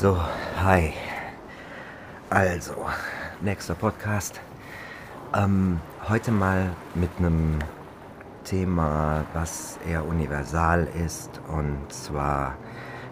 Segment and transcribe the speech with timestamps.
[0.00, 0.16] So,
[0.56, 0.94] hi.
[2.30, 2.72] Also,
[3.42, 4.40] nächster Podcast.
[5.34, 7.58] Ähm, heute mal mit einem
[8.44, 11.42] Thema, was eher universal ist.
[11.48, 12.56] Und zwar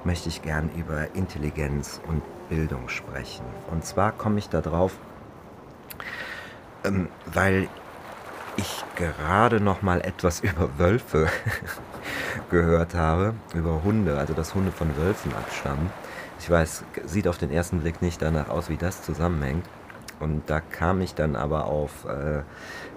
[0.05, 3.45] möchte ich gern über Intelligenz und Bildung sprechen.
[3.71, 4.93] Und zwar komme ich darauf,
[6.85, 7.69] ähm, weil
[8.57, 11.29] ich gerade noch mal etwas über Wölfe
[12.51, 15.91] gehört habe, über Hunde, also dass Hunde von Wölfen abstammen.
[16.39, 19.67] Ich weiß, sieht auf den ersten Blick nicht danach aus, wie das zusammenhängt.
[20.21, 22.43] Und da kam ich dann aber auf äh,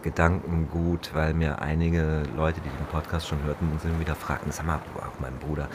[0.02, 4.66] Gedankengut, weil mir einige Leute, die den Podcast schon hörten, uns immer wieder fragten, sag
[4.66, 5.66] mal, auch mein Bruder,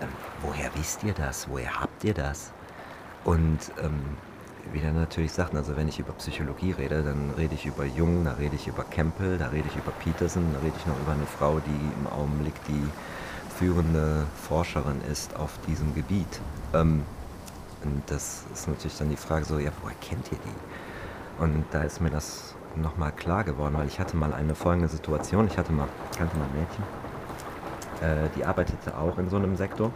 [0.00, 0.06] äh,
[0.42, 1.48] woher wisst ihr das?
[1.48, 2.52] Woher habt ihr das?
[3.24, 4.00] Und ähm,
[4.72, 8.24] wie er natürlich sagt, also wenn ich über Psychologie rede, dann rede ich über Jung,
[8.24, 11.12] da rede ich über Campbell, da rede ich über Peterson, da rede ich noch über
[11.12, 12.88] eine Frau, die im Augenblick die
[13.58, 16.40] führende Forscherin ist auf diesem Gebiet.
[16.74, 17.04] Ähm,
[17.84, 21.42] und das ist natürlich dann die Frage so, ja, woher kennt ihr die?
[21.42, 25.46] Und da ist mir das nochmal klar geworden, weil ich hatte mal eine folgende Situation,
[25.46, 26.84] ich hatte mal, kannte mal ein Mädchen,
[28.02, 29.90] äh, die arbeitete auch in so einem Sektor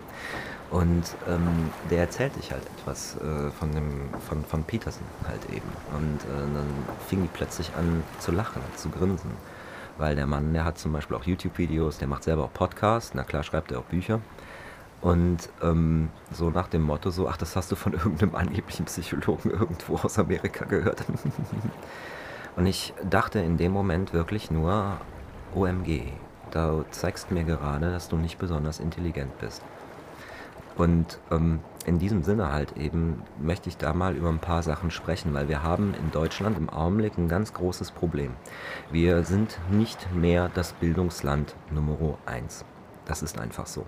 [0.75, 5.69] und ähm, der erzählte ich halt etwas äh, von, dem, von, von Peterson halt eben.
[5.97, 6.67] Und äh, dann
[7.07, 9.31] fing die plötzlich an zu lachen, zu grinsen.
[9.99, 13.23] Weil der Mann, der hat zum Beispiel auch YouTube-Videos, der macht selber auch Podcasts, na
[13.23, 14.21] klar schreibt er auch Bücher.
[15.05, 19.51] Und ähm, so nach dem Motto so, ach, das hast du von irgendeinem angeblichen Psychologen
[19.51, 21.05] irgendwo aus Amerika gehört.
[22.57, 24.97] Und ich dachte in dem Moment wirklich nur,
[25.55, 26.05] OMG,
[26.53, 29.63] da zeigst mir gerade, dass du nicht besonders intelligent bist.
[30.77, 34.91] Und ähm, in diesem Sinne halt eben möchte ich da mal über ein paar Sachen
[34.91, 38.33] sprechen, weil wir haben in Deutschland im Augenblick ein ganz großes Problem.
[38.91, 42.65] Wir sind nicht mehr das Bildungsland Nummer 1.
[43.05, 43.85] Das ist einfach so.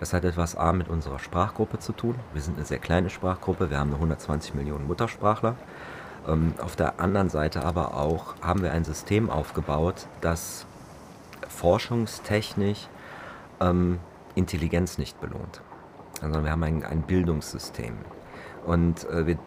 [0.00, 2.14] Das hat etwas A mit unserer Sprachgruppe zu tun.
[2.32, 5.56] Wir sind eine sehr kleine Sprachgruppe, wir haben 120 Millionen Muttersprachler.
[6.28, 10.66] Ähm, auf der anderen Seite aber auch haben wir ein System aufgebaut, das
[11.48, 12.88] forschungstechnisch
[13.60, 13.98] ähm,
[14.34, 15.62] Intelligenz nicht belohnt
[16.20, 17.94] sondern wir haben ein, ein Bildungssystem.
[18.64, 19.38] Und äh, wir,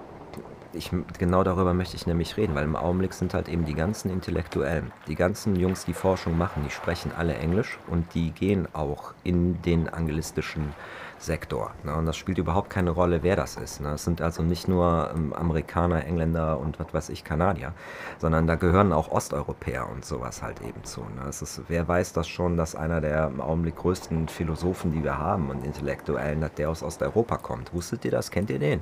[0.74, 4.12] ich, genau darüber möchte ich nämlich reden, weil im Augenblick sind halt eben die ganzen
[4.12, 9.14] Intellektuellen, die ganzen Jungs, die Forschung machen, die sprechen alle Englisch und die gehen auch
[9.24, 10.74] in den anglistischen
[11.20, 11.72] Sektor.
[11.84, 11.94] Ne?
[11.96, 13.82] Und das spielt überhaupt keine Rolle, wer das ist.
[13.82, 13.94] Ne?
[13.94, 17.74] Es sind also nicht nur ähm, Amerikaner, Engländer und was weiß ich, Kanadier,
[18.18, 21.02] sondern da gehören auch Osteuropäer und sowas halt eben zu.
[21.02, 21.28] Ne?
[21.28, 25.18] Es ist, wer weiß das schon, dass einer der im Augenblick größten Philosophen, die wir
[25.18, 27.74] haben und Intellektuellen, dass der aus Osteuropa kommt.
[27.74, 28.32] Wusstet ihr das?
[28.32, 28.82] Kennt ihr den?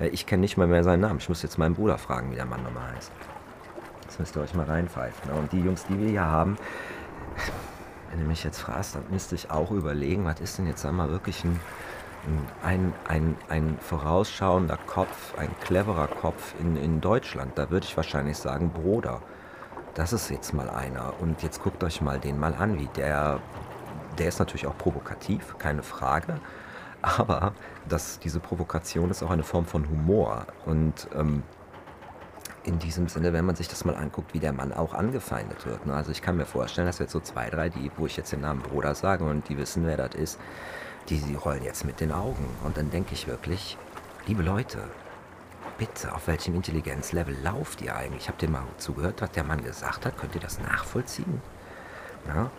[0.00, 1.18] Äh, ich kenne nicht mal mehr seinen Namen.
[1.18, 3.12] Ich muss jetzt meinen Bruder fragen, wie der Mann nochmal heißt.
[4.06, 5.30] Das müsst ihr euch mal reinpfeifen.
[5.30, 5.38] Ne?
[5.38, 6.56] Und die Jungs, die wir hier haben,
[8.10, 11.10] wenn du mich jetzt fragst, dann müsste ich auch überlegen, was ist denn jetzt einmal
[11.10, 11.60] wirklich ein,
[12.62, 17.58] ein, ein, ein vorausschauender Kopf, ein cleverer Kopf in, in Deutschland.
[17.58, 19.20] Da würde ich wahrscheinlich sagen, Bruder,
[19.94, 21.14] das ist jetzt mal einer.
[21.20, 23.40] Und jetzt guckt euch mal den mal an, wie der,
[24.18, 26.40] der ist natürlich auch provokativ, keine Frage.
[27.06, 27.52] Aber
[27.88, 30.46] das, diese Provokation ist auch eine Form von Humor.
[30.64, 31.44] Und ähm,
[32.64, 35.86] in diesem Sinne, wenn man sich das mal anguckt, wie der Mann auch angefeindet wird.
[35.86, 35.94] Ne?
[35.94, 38.40] Also ich kann mir vorstellen, dass jetzt so zwei, drei, die, wo ich jetzt den
[38.40, 40.40] Namen Bruder sage und die wissen, wer das ist,
[41.08, 42.44] die, die rollen jetzt mit den Augen.
[42.64, 43.78] Und dann denke ich wirklich,
[44.26, 44.78] liebe Leute,
[45.78, 48.28] bitte, auf welchem Intelligenzlevel lauft ihr eigentlich?
[48.28, 50.18] Habt ihr mal zugehört, was der Mann gesagt hat?
[50.18, 51.40] Könnt ihr das nachvollziehen?
[52.26, 52.50] Ja,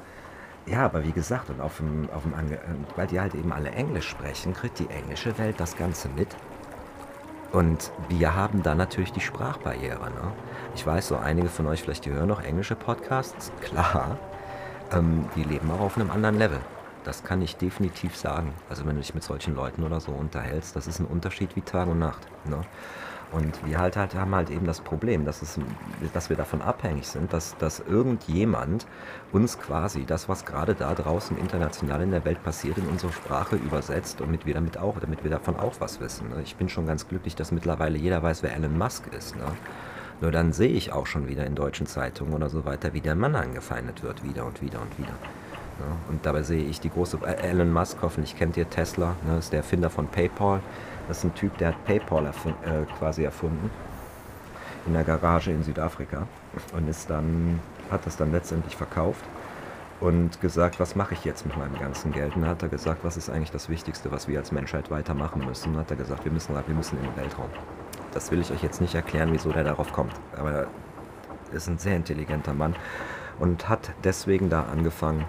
[0.67, 2.59] ja aber wie gesagt, und auf dem, auf dem Ange
[2.95, 6.35] weil die halt eben alle Englisch sprechen, kriegt die englische Welt das Ganze mit
[7.51, 10.09] und wir haben dann natürlich die Sprachbarriere.
[10.11, 10.31] Ne?
[10.75, 13.51] Ich weiß, so einige von euch vielleicht, die hören noch englische Podcasts.
[13.61, 14.17] Klar,
[14.91, 16.59] ähm, die leben auch auf einem anderen Level.
[17.03, 18.53] Das kann ich definitiv sagen.
[18.69, 21.61] Also wenn du dich mit solchen Leuten oder so unterhältst, das ist ein Unterschied wie
[21.61, 22.27] Tag und Nacht.
[22.45, 22.61] Ne?
[23.31, 25.59] Und wir halt, halt haben halt eben das Problem, dass, es,
[26.13, 28.87] dass wir davon abhängig sind, dass, dass irgendjemand
[29.33, 33.57] uns quasi das, was gerade da draußen international in der Welt passiert, in unsere Sprache
[33.57, 36.29] übersetzt, damit wir damit auch, damit wir davon auch was wissen.
[36.29, 36.41] Ne?
[36.43, 39.35] Ich bin schon ganz glücklich, dass mittlerweile jeder weiß, wer Elon Musk ist.
[39.35, 39.43] Ne?
[40.21, 43.15] Nur dann sehe ich auch schon wieder in deutschen Zeitungen oder so weiter, wie der
[43.15, 45.13] Mann angefeindet wird, wieder und wieder und wieder.
[45.79, 45.95] Ne?
[46.09, 49.37] Und dabei sehe ich die große äh, Elon Musk, hoffentlich kennt ihr Tesla, ne?
[49.37, 50.61] ist der Erfinder von PayPal.
[51.07, 53.69] Das ist ein Typ, der hat PayPal erfund, äh, quasi erfunden
[54.85, 56.27] in der Garage in Südafrika
[56.73, 57.59] und ist dann,
[57.91, 59.23] hat das dann letztendlich verkauft
[59.99, 62.35] und gesagt, was mache ich jetzt mit meinem ganzen Geld?
[62.35, 65.73] Und hat er gesagt, was ist eigentlich das Wichtigste, was wir als Menschheit weitermachen müssen?
[65.73, 67.49] Und hat er gesagt, wir müssen, wir müssen in den Weltraum.
[68.13, 70.13] Das will ich euch jetzt nicht erklären, wieso der darauf kommt.
[70.37, 70.67] Aber er
[71.51, 72.75] ist ein sehr intelligenter Mann
[73.39, 75.25] und hat deswegen da angefangen,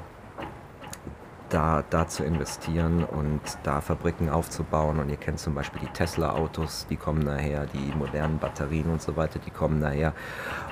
[1.49, 4.99] da, da zu investieren und da Fabriken aufzubauen.
[4.99, 9.17] Und ihr kennt zum Beispiel die Tesla-Autos, die kommen daher, die modernen Batterien und so
[9.17, 10.13] weiter, die kommen daher.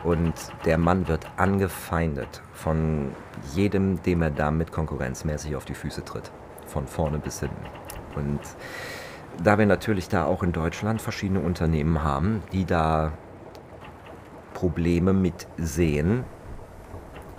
[0.04, 0.34] Und
[0.64, 3.12] der Mann wird angefeindet von
[3.54, 6.30] jedem, dem er damit konkurrenzmäßig auf die Füße tritt.
[6.66, 7.64] Von vorne bis hinten.
[8.16, 8.40] Und
[9.42, 13.12] da wir natürlich da auch in Deutschland verschiedene Unternehmen haben, die da
[14.54, 16.24] Probleme mit sehen,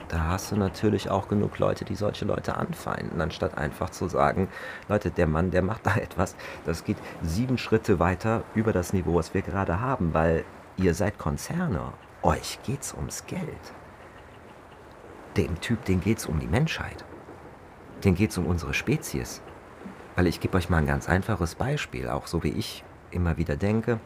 [0.10, 4.48] da hast du natürlich auch genug Leute, die solche Leute anfeinden, anstatt einfach zu sagen,
[4.88, 9.16] Leute, der Mann, der macht da etwas, das geht sieben Schritte weiter über das Niveau,
[9.16, 10.46] was wir gerade haben, weil
[10.78, 13.74] ihr seid Konzerne, euch geht's ums Geld.
[15.36, 17.06] Dem Typ, den geht's um die Menschheit.
[18.04, 19.42] Den geht's um unsere Spezies.
[20.16, 23.56] Weil ich gebe euch mal ein ganz einfaches Beispiel, auch so wie ich immer wieder
[23.56, 24.00] denke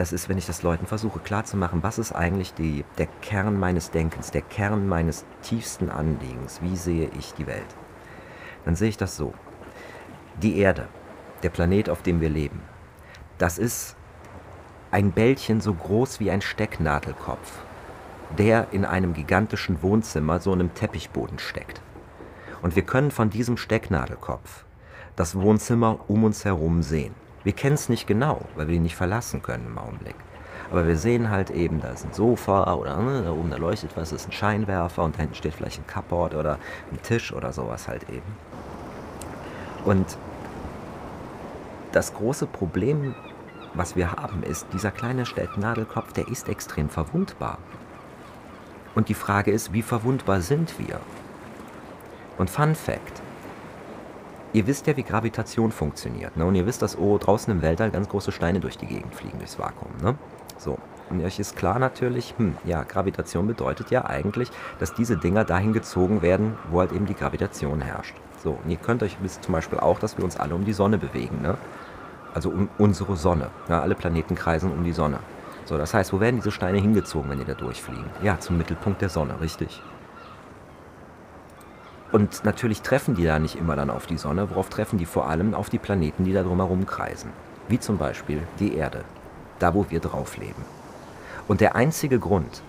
[0.00, 3.90] das ist, wenn ich das Leuten versuche klarzumachen, was ist eigentlich die, der Kern meines
[3.90, 7.76] Denkens, der Kern meines tiefsten Anliegens, wie sehe ich die Welt,
[8.64, 9.34] dann sehe ich das so.
[10.42, 10.88] Die Erde,
[11.42, 12.62] der Planet, auf dem wir leben,
[13.36, 13.94] das ist
[14.90, 17.58] ein Bällchen so groß wie ein Stecknadelkopf,
[18.38, 21.82] der in einem gigantischen Wohnzimmer so einem Teppichboden steckt.
[22.62, 24.64] Und wir können von diesem Stecknadelkopf
[25.14, 27.14] das Wohnzimmer um uns herum sehen.
[27.50, 30.14] Wir kennen es nicht genau, weil wir ihn nicht verlassen können im Augenblick.
[30.70, 33.90] Aber wir sehen halt eben, da ist ein Sofa oder ne, da oben da leuchtet
[33.96, 36.60] was, ist ein Scheinwerfer und da hinten steht vielleicht ein Cupboard oder
[36.92, 38.36] ein Tisch oder sowas halt eben.
[39.84, 40.06] Und
[41.90, 43.16] das große Problem,
[43.74, 45.24] was wir haben, ist, dieser kleine
[45.56, 47.58] Nadelkopf, der ist extrem verwundbar.
[48.94, 51.00] Und die Frage ist, wie verwundbar sind wir?
[52.38, 53.20] Und Fun Fact,
[54.52, 56.36] Ihr wisst ja, wie Gravitation funktioniert.
[56.36, 56.44] Ne?
[56.44, 59.38] Und ihr wisst, dass oh, draußen im Weltall ganz große Steine durch die Gegend fliegen,
[59.38, 59.92] durchs Vakuum.
[60.02, 60.16] Ne?
[60.58, 60.76] So.
[61.08, 64.48] Und euch ist klar natürlich, hm, ja, Gravitation bedeutet ja eigentlich,
[64.78, 68.14] dass diese Dinger dahin gezogen werden, wo halt eben die Gravitation herrscht.
[68.42, 70.72] So, und ihr könnt euch wisst zum Beispiel auch, dass wir uns alle um die
[70.72, 71.42] Sonne bewegen.
[71.42, 71.56] Ne?
[72.32, 73.50] Also um unsere Sonne.
[73.68, 75.18] Ja, alle Planeten kreisen um die Sonne.
[75.64, 78.04] So, das heißt, wo werden diese Steine hingezogen, wenn die da durchfliegen?
[78.22, 79.82] Ja, zum Mittelpunkt der Sonne, richtig.
[82.12, 85.28] Und natürlich treffen die da nicht immer dann auf die Sonne, worauf treffen die vor
[85.28, 87.30] allem auf die Planeten, die da drumherum kreisen.
[87.68, 89.04] Wie zum Beispiel die Erde,
[89.60, 90.64] da wo wir drauf leben.
[91.46, 92.62] Und der einzige Grund,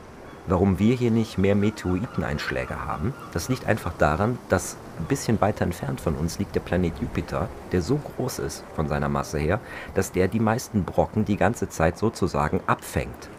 [0.47, 5.65] warum wir hier nicht mehr Meteoriteneinschläge haben, das liegt einfach daran, dass ein bisschen weiter
[5.65, 9.59] entfernt von uns liegt der Planet Jupiter, der so groß ist von seiner Masse her,
[9.95, 13.29] dass der die meisten Brocken die ganze Zeit sozusagen abfängt.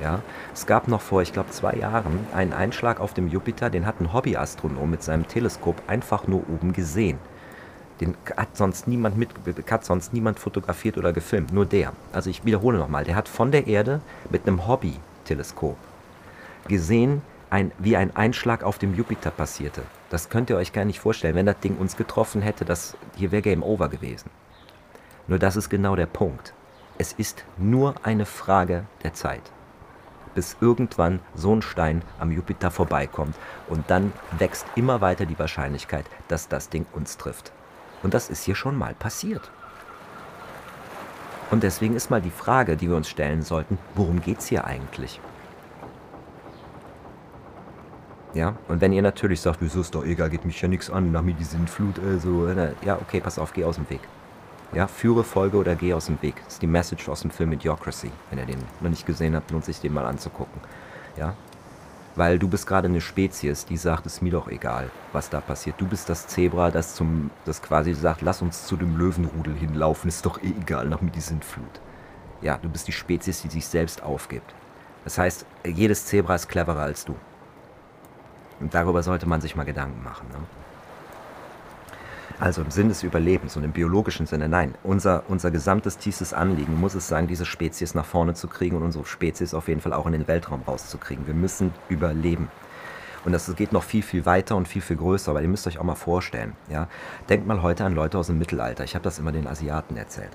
[0.00, 0.22] Ja,
[0.54, 4.00] es gab noch vor, ich glaube, zwei Jahren einen Einschlag auf dem Jupiter, den hat
[4.00, 7.18] ein Hobbyastronom mit seinem Teleskop einfach nur oben gesehen.
[8.00, 9.30] Den hat sonst niemand mit,
[9.68, 11.92] hat sonst niemand fotografiert oder gefilmt, nur der.
[12.12, 14.00] Also ich wiederhole nochmal, der hat von der Erde
[14.30, 15.76] mit einem Hobby-Teleskop
[16.68, 19.82] gesehen, ein, wie ein Einschlag auf dem Jupiter passierte.
[20.10, 21.34] Das könnt ihr euch gar nicht vorstellen.
[21.34, 24.30] Wenn das Ding uns getroffen hätte, das, hier wäre Game Over gewesen.
[25.26, 26.52] Nur das ist genau der Punkt.
[26.98, 29.50] Es ist nur eine Frage der Zeit
[30.38, 33.34] bis irgendwann so ein Stein am Jupiter vorbeikommt.
[33.68, 37.50] Und dann wächst immer weiter die Wahrscheinlichkeit, dass das Ding uns trifft.
[38.04, 39.50] Und das ist hier schon mal passiert.
[41.50, 44.64] Und deswegen ist mal die Frage, die wir uns stellen sollten, worum geht es hier
[44.64, 45.20] eigentlich?
[48.32, 51.10] Ja, und wenn ihr natürlich sagt, wieso ist doch egal, geht mich ja nichts an,
[51.10, 52.48] nach mir die Sintflut, also,
[52.82, 54.02] ja, okay, pass auf, geh aus dem Weg.
[54.72, 56.36] Ja, führe, folge oder geh aus dem Weg.
[56.44, 58.10] Das ist die Message aus dem Film Idiocracy.
[58.30, 60.60] Wenn ihr den noch nicht gesehen habt, lohnt sich den mal anzugucken.
[61.16, 61.34] Ja,
[62.18, 65.40] weil du bist gerade eine Spezies, die sagt, es ist mir doch egal, was da
[65.40, 65.80] passiert.
[65.80, 70.08] Du bist das Zebra, das zum, das quasi sagt, lass uns zu dem Löwenrudel hinlaufen,
[70.08, 71.80] ist doch eh egal, nach mir die Sintflut.
[72.42, 74.52] Ja, du bist die Spezies, die sich selbst aufgibt.
[75.04, 77.14] Das heißt, jedes Zebra ist cleverer als du.
[78.58, 80.26] Und darüber sollte man sich mal Gedanken machen.
[80.32, 80.38] Ne?
[82.40, 84.74] Also im Sinne des Überlebens und im biologischen Sinne, nein.
[84.84, 88.84] Unser, unser gesamtes tiefstes Anliegen muss es sein, diese Spezies nach vorne zu kriegen und
[88.84, 91.26] unsere Spezies auf jeden Fall auch in den Weltraum rauszukriegen.
[91.26, 92.48] Wir müssen überleben.
[93.24, 95.78] Und das geht noch viel, viel weiter und viel, viel größer, weil ihr müsst euch
[95.78, 96.54] auch mal vorstellen.
[96.70, 96.86] Ja?
[97.28, 98.84] Denkt mal heute an Leute aus dem Mittelalter.
[98.84, 100.30] Ich habe das immer den Asiaten erzählt.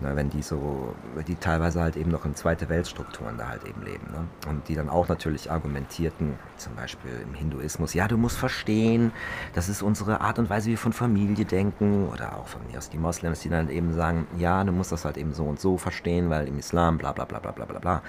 [0.00, 0.94] Ne, wenn die so,
[1.28, 4.06] die teilweise halt eben noch in Zweite Weltstrukturen da halt eben leben.
[4.10, 4.26] Ne?
[4.48, 9.12] Und die dann auch natürlich argumentierten, zum Beispiel im Hinduismus, ja, du musst verstehen,
[9.54, 12.08] das ist unsere Art und Weise, wie wir von Familie denken.
[12.08, 15.04] Oder auch von mir aus die Moslems, die dann eben sagen, ja, du musst das
[15.04, 17.78] halt eben so und so verstehen, weil im Islam bla bla bla bla bla bla
[17.78, 18.02] bla.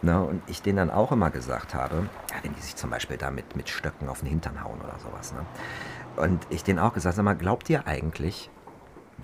[0.00, 0.22] Ne?
[0.22, 3.30] Und ich denen dann auch immer gesagt habe, ja, wenn die sich zum Beispiel da
[3.30, 5.32] mit, Stöcken auf den Hintern hauen oder sowas.
[5.32, 5.40] Ne?
[6.16, 8.50] Und ich denen auch gesagt habe, glaubt ihr eigentlich,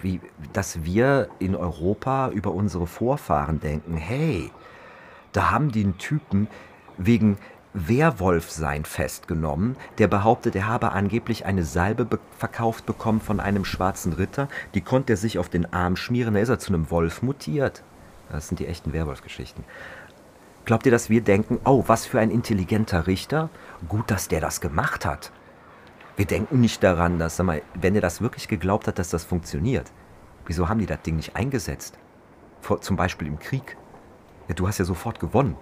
[0.00, 0.20] wie,
[0.52, 4.50] dass wir in Europa über unsere Vorfahren denken, hey,
[5.32, 6.48] da haben die einen Typen
[6.96, 7.38] wegen
[7.72, 14.12] Werwolf-Sein festgenommen, der behauptet, er habe angeblich eine Salbe be verkauft bekommen von einem schwarzen
[14.12, 17.22] Ritter, die konnte er sich auf den Arm schmieren, da ist er zu einem Wolf
[17.22, 17.82] mutiert.
[18.32, 19.64] Das sind die echten Werwolf-Geschichten.
[20.64, 23.50] Glaubt ihr, dass wir denken, oh, was für ein intelligenter Richter?
[23.88, 25.32] Gut, dass der das gemacht hat.
[26.20, 29.24] Wir denken nicht daran, dass, sag mal, wenn er das wirklich geglaubt hat, dass das
[29.24, 29.90] funktioniert,
[30.44, 31.98] wieso haben die das Ding nicht eingesetzt?
[32.60, 33.78] Vor, zum Beispiel im Krieg.
[34.46, 35.56] Ja, du hast ja sofort gewonnen.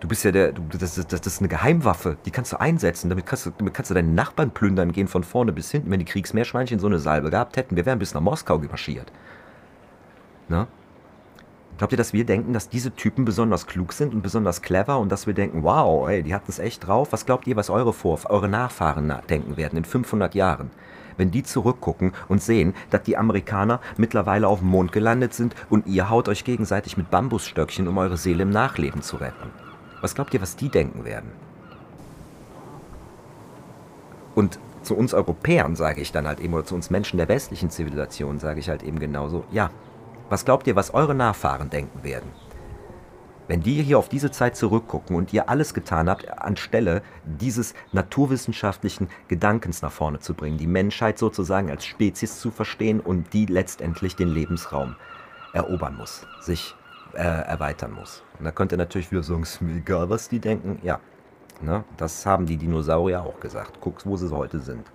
[0.00, 3.10] Du bist ja der, du, das, das, das ist eine Geheimwaffe, die kannst du einsetzen.
[3.10, 5.88] Damit kannst du, damit kannst du deine Nachbarn plündern gehen von vorne bis hinten.
[5.92, 9.12] Wenn die Kriegsmeerschweinchen so eine Salbe gehabt hätten, wir wären bis nach Moskau gemarschiert.
[10.48, 10.66] Na?
[11.78, 15.12] Glaubt ihr, dass wir denken, dass diese Typen besonders klug sind und besonders clever und
[15.12, 17.08] dass wir denken, wow, ey, die hatten es echt drauf?
[17.12, 20.70] Was glaubt ihr, was eure Vorf eure Nachfahren denken werden in 500 Jahren?
[21.18, 25.86] Wenn die zurückgucken und sehen, dass die Amerikaner mittlerweile auf dem Mond gelandet sind und
[25.86, 29.50] ihr haut euch gegenseitig mit Bambusstöckchen, um eure Seele im Nachleben zu retten.
[30.00, 31.30] Was glaubt ihr, was die denken werden?
[34.34, 37.70] Und zu uns Europäern sage ich dann halt eben, oder zu uns Menschen der westlichen
[37.70, 39.70] Zivilisation sage ich halt eben genauso, ja,
[40.28, 42.30] was glaubt ihr, was eure Nachfahren denken werden?
[43.48, 49.08] Wenn die hier auf diese Zeit zurückgucken und ihr alles getan habt, anstelle dieses naturwissenschaftlichen
[49.28, 54.16] Gedankens nach vorne zu bringen, die Menschheit sozusagen als Spezies zu verstehen und die letztendlich
[54.16, 54.96] den Lebensraum
[55.52, 56.74] erobern muss, sich
[57.14, 58.24] äh, erweitern muss.
[58.38, 60.80] Und da könnt ihr natürlich wieder sagen, ist mir egal, was die denken.
[60.82, 60.98] Ja,
[61.60, 61.84] ne?
[61.96, 63.80] das haben die Dinosaurier auch gesagt.
[63.80, 64.90] Guckt, wo sie heute sind.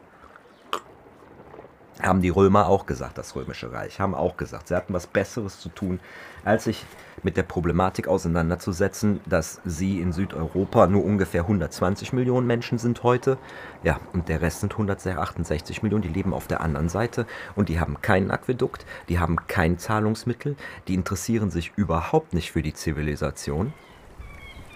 [2.01, 5.59] Haben die Römer auch gesagt, das Römische Reich, haben auch gesagt, sie hatten was Besseres
[5.59, 5.99] zu tun,
[6.43, 6.85] als sich
[7.23, 13.37] mit der Problematik auseinanderzusetzen, dass sie in Südeuropa nur ungefähr 120 Millionen Menschen sind heute.
[13.83, 17.79] Ja, und der Rest sind 168 Millionen, die leben auf der anderen Seite und die
[17.79, 20.55] haben keinen Aquädukt, die haben kein Zahlungsmittel,
[20.87, 23.73] die interessieren sich überhaupt nicht für die Zivilisation.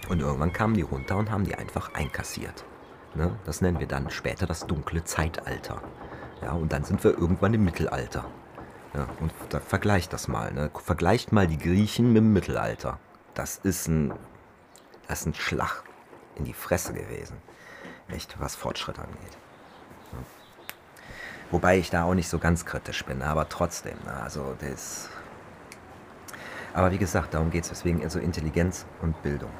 [0.08, 2.64] Und irgendwann kamen die runter und haben die einfach einkassiert.
[3.16, 3.36] Ne?
[3.44, 5.82] Das nennen wir dann später das dunkle Zeitalter.
[6.42, 8.24] Ja, und dann sind wir irgendwann im Mittelalter.
[8.94, 10.52] Ja, und da vergleicht das mal.
[10.52, 10.70] Ne?
[10.74, 12.98] Vergleicht mal die Griechen mit dem Mittelalter.
[13.34, 14.12] Das ist ein,
[15.08, 15.82] das ist ein Schlag
[16.36, 17.36] in die Fresse gewesen.
[18.08, 19.36] Echt, was Fortschritt angeht.
[20.12, 20.18] Ja.
[21.50, 23.96] Wobei ich da auch nicht so ganz kritisch bin, aber trotzdem.
[24.04, 24.12] Ne?
[24.22, 25.10] Also das.
[26.72, 27.70] Aber wie gesagt, darum geht es.
[27.70, 29.50] Deswegen also Intelligenz und Bildung.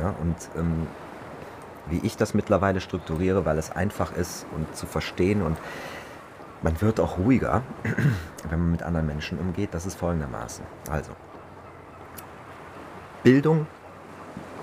[0.00, 0.14] Ja?
[0.20, 0.86] Und ähm,
[1.86, 5.58] wie ich das mittlerweile strukturiere, weil es einfach ist und zu verstehen und
[6.62, 7.62] man wird auch ruhiger,
[8.48, 9.70] wenn man mit anderen Menschen umgeht.
[9.72, 10.64] Das ist folgendermaßen.
[10.90, 11.12] Also,
[13.22, 13.66] Bildung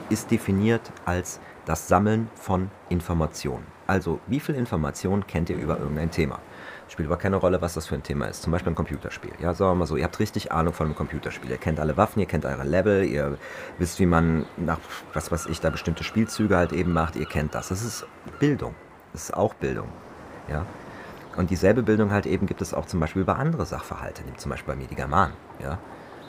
[0.09, 3.65] ist definiert als das Sammeln von Informationen.
[3.85, 6.39] Also, wie viel Informationen kennt ihr über irgendein Thema?
[6.87, 8.41] Spielt aber keine Rolle, was das für ein Thema ist.
[8.41, 9.31] Zum Beispiel ein Computerspiel.
[9.39, 11.51] Ja, sagen wir mal so, ihr habt richtig Ahnung von einem Computerspiel.
[11.51, 13.37] Ihr kennt alle Waffen, ihr kennt eure Level, ihr
[13.77, 14.79] wisst, wie man nach,
[15.13, 17.15] was weiß ich, da bestimmte Spielzüge halt eben macht.
[17.15, 17.69] Ihr kennt das.
[17.69, 18.07] Das ist
[18.39, 18.73] Bildung.
[19.13, 19.89] Das ist auch Bildung.
[20.47, 20.65] Ja,
[21.39, 24.74] und dieselbe Bildung halt eben gibt es auch zum Beispiel über andere Sachverhalte, zum Beispiel
[24.74, 25.31] bei Medigaman,
[25.63, 25.77] ja.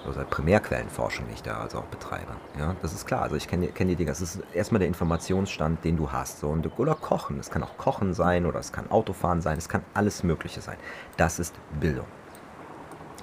[0.06, 2.36] Also Primärquellenforschung, die ich da also auch betreibe.
[2.56, 3.22] Ja, das ist klar.
[3.22, 4.12] Also ich kenne kenn die Dinge.
[4.12, 6.38] Das ist erstmal der Informationsstand, den du hast.
[6.38, 7.40] So, und, oder Kochen.
[7.40, 9.58] Es kann auch Kochen sein oder es kann Autofahren sein.
[9.58, 10.76] Es kann alles Mögliche sein.
[11.16, 12.06] Das ist Bildung.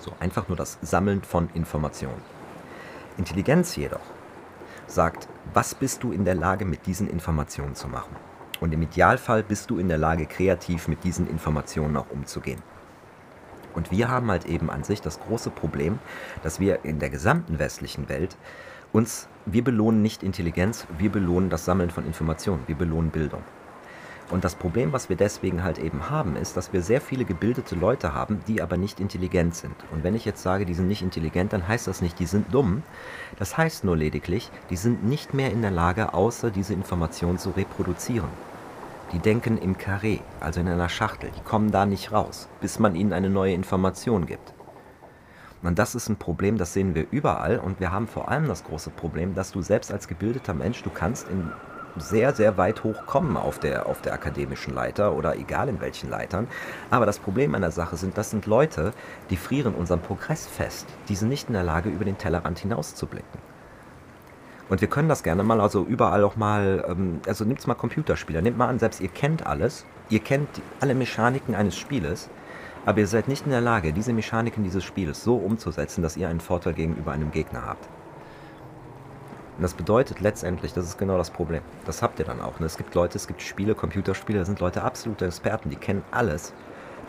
[0.01, 2.22] So, einfach nur das Sammeln von Informationen.
[3.17, 4.01] Intelligenz jedoch
[4.88, 8.26] sagt, was bist du in der Lage mit diesen Informationen zu machen?
[8.59, 12.61] Und im Idealfall bist du in der Lage, kreativ mit diesen Informationen auch umzugehen.
[13.73, 15.99] Und wir haben halt eben an sich das große Problem,
[16.41, 18.35] dass wir in der gesamten westlichen Welt
[18.91, 23.43] uns, wir belohnen nicht Intelligenz, wir belohnen das Sammeln von Informationen, wir belohnen Bildung.
[24.29, 27.75] Und das Problem, was wir deswegen halt eben haben, ist, dass wir sehr viele gebildete
[27.75, 29.75] Leute haben, die aber nicht intelligent sind.
[29.91, 32.53] Und wenn ich jetzt sage, die sind nicht intelligent, dann heißt das nicht, die sind
[32.53, 32.84] dumm.
[33.39, 37.51] Das heißt nur lediglich, die sind nicht mehr in der Lage, außer diese Information zu
[37.51, 38.29] reproduzieren.
[39.13, 41.29] Die denken im Karree, also in einer Schachtel.
[41.38, 44.53] Die kommen da nicht raus, bis man ihnen eine neue Information gibt.
[45.63, 47.60] Und das ist ein Problem, das sehen wir überall.
[47.60, 50.89] Und wir haben vor allem das große Problem, dass du selbst als gebildeter Mensch, du
[50.89, 51.50] kannst in
[51.99, 56.09] sehr, sehr weit hoch kommen auf der, auf der akademischen Leiter oder egal in welchen
[56.09, 56.47] Leitern.
[56.89, 58.93] Aber das Problem an der Sache sind, das sind Leute,
[59.29, 60.87] die frieren unseren Progress fest.
[61.09, 63.39] Die sind nicht in der Lage, über den Tellerrand hinauszublicken.
[64.69, 68.41] Und wir können das gerne mal, also überall auch mal, ähm, also nehmt mal Computerspieler,
[68.41, 70.49] nehmt mal an, selbst ihr kennt alles, ihr kennt
[70.81, 72.29] alle Mechaniken eines Spieles,
[72.85, 76.27] aber ihr seid nicht in der Lage, diese Mechaniken dieses Spieles so umzusetzen, dass ihr
[76.27, 77.87] einen Vorteil gegenüber einem Gegner habt.
[79.57, 81.61] Und das bedeutet letztendlich, das ist genau das Problem.
[81.85, 82.59] Das habt ihr dann auch.
[82.59, 82.67] Ne?
[82.67, 86.53] Es gibt Leute, es gibt Spiele, Computerspiele, da sind Leute absolute Experten, die kennen alles.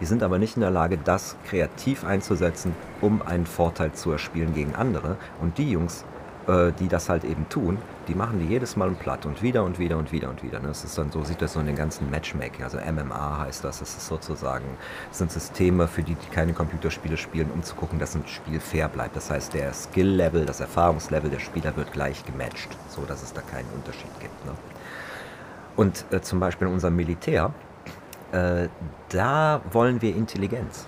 [0.00, 4.54] Die sind aber nicht in der Lage, das kreativ einzusetzen, um einen Vorteil zu erspielen
[4.54, 5.16] gegen andere.
[5.40, 6.04] Und die Jungs
[6.48, 7.78] äh, die das halt eben tun,
[8.08, 10.58] die machen die jedes Mal platt und wieder und wieder und wieder und wieder.
[10.60, 10.68] Ne?
[10.68, 13.80] Das ist dann so, sieht das so in den ganzen Matchmaking, also MMA heißt das,
[13.80, 14.64] das ist sozusagen,
[15.10, 18.60] das sind Systeme, für die, die keine Computerspiele spielen, um zu gucken, dass ein Spiel
[18.60, 19.14] fair bleibt.
[19.14, 23.42] Das heißt, der Skill-Level, das Erfahrungslevel der Spieler wird gleich gematcht, so dass es da
[23.42, 24.46] keinen Unterschied gibt.
[24.46, 24.52] Ne?
[25.76, 27.52] Und äh, zum Beispiel in unserem Militär,
[28.32, 28.68] äh,
[29.10, 30.86] da wollen wir Intelligenz.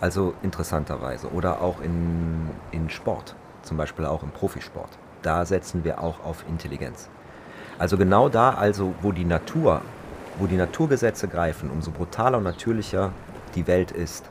[0.00, 1.28] Also interessanterweise.
[1.28, 4.90] Oder auch in, in Sport, zum Beispiel auch im Profisport.
[5.22, 7.08] Da setzen wir auch auf Intelligenz.
[7.78, 9.82] Also genau da, also wo die Natur,
[10.38, 13.12] wo die Naturgesetze greifen, umso brutaler und natürlicher
[13.54, 14.24] die Welt ist,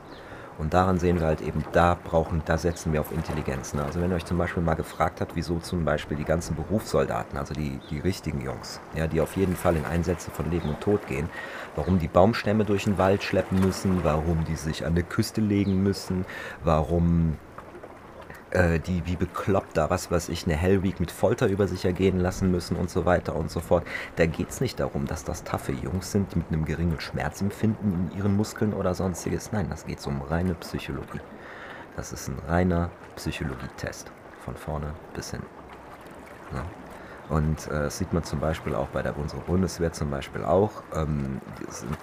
[0.58, 3.74] und daran sehen wir halt eben, da brauchen, da setzen wir auf Intelligenz.
[3.74, 3.82] Ne?
[3.82, 7.38] Also wenn ihr euch zum Beispiel mal gefragt habt, wieso zum Beispiel die ganzen Berufssoldaten,
[7.38, 10.80] also die, die richtigen Jungs, ja, die auf jeden Fall in Einsätze von Leben und
[10.80, 11.28] Tod gehen,
[11.74, 15.82] warum die Baumstämme durch den Wald schleppen müssen, warum die sich an der Küste legen
[15.82, 16.26] müssen,
[16.62, 17.38] warum
[18.52, 21.84] äh, die wie bekloppt da, was weiß ich, eine Hell Week mit Folter über sich
[21.84, 23.86] ergehen lassen müssen und so weiter und so fort.
[24.16, 28.18] Da geht es nicht darum, dass das taffe Jungs sind mit einem geringen Schmerzempfinden in
[28.18, 29.52] ihren Muskeln oder sonstiges.
[29.52, 31.20] Nein, das geht um reine Psychologie.
[31.96, 34.10] Das ist ein reiner Psychologietest.
[34.44, 35.42] Von vorne bis hin.
[36.52, 36.64] Ja.
[37.28, 40.82] Und äh, das sieht man zum Beispiel auch bei der unserer Bundeswehr zum Beispiel auch.
[40.94, 41.40] Ähm,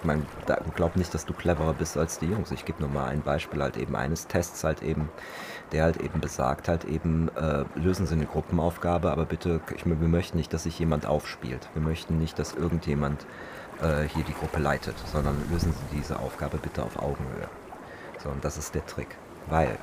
[0.02, 0.26] man
[0.74, 2.50] glaubt nicht, dass du cleverer bist als die Jungs.
[2.50, 5.08] Ich gebe nur mal ein Beispiel halt eben eines Tests halt eben,
[5.72, 10.08] der halt eben besagt halt eben, äh, lösen Sie eine Gruppenaufgabe, aber bitte, ich, wir
[10.08, 11.68] möchten nicht, dass sich jemand aufspielt.
[11.74, 13.26] Wir möchten nicht, dass irgendjemand
[13.82, 17.48] äh, hier die Gruppe leitet, sondern lösen Sie diese Aufgabe bitte auf Augenhöhe.
[18.22, 19.16] So, und das ist der Trick.
[19.48, 19.78] Weil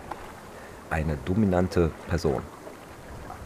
[0.90, 2.42] eine dominante Person,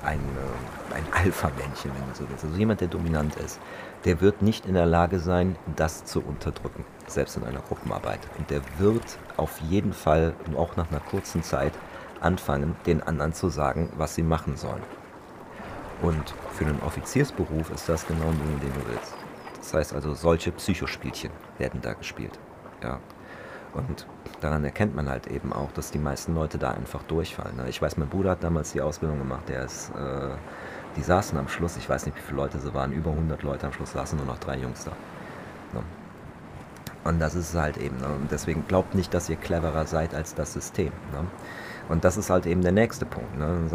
[0.04, 3.60] ein, äh, ein Alpha-Männchen, wenn du so willst, also jemand, der dominant ist,
[4.06, 8.20] der wird nicht in der Lage sein, das zu unterdrücken, selbst in einer Gruppenarbeit.
[8.38, 9.04] Und der wird
[9.38, 11.74] auf jeden Fall, auch nach einer kurzen Zeit,
[12.20, 14.84] anfangen, den anderen zu sagen, was sie machen sollen.
[16.02, 19.14] Und für einen Offiziersberuf ist das genau Ding, den du willst.
[19.58, 22.40] Das heißt also, solche Psychospielchen werden da gespielt.
[22.82, 23.00] Ja.
[23.74, 24.06] Und
[24.42, 27.56] daran erkennt man halt eben auch, dass die meisten Leute da einfach durchfallen.
[27.56, 27.70] Ne?
[27.70, 30.30] Ich weiß, mein Bruder hat damals die Ausbildung gemacht, der ist, äh,
[30.98, 33.68] die saßen am Schluss, ich weiß nicht, wie viele Leute sie waren, über 100 Leute
[33.68, 34.92] am Schluss saßen nur noch drei Jungs da.
[35.74, 35.84] Ne?
[37.04, 37.98] Und das ist halt eben.
[37.98, 38.08] Ne?
[38.08, 40.92] Und deswegen glaubt nicht, dass ihr cleverer seid als das System.
[41.90, 43.38] Und das ist halt eben der nächste Punkt.
[43.38, 43.70] Ne?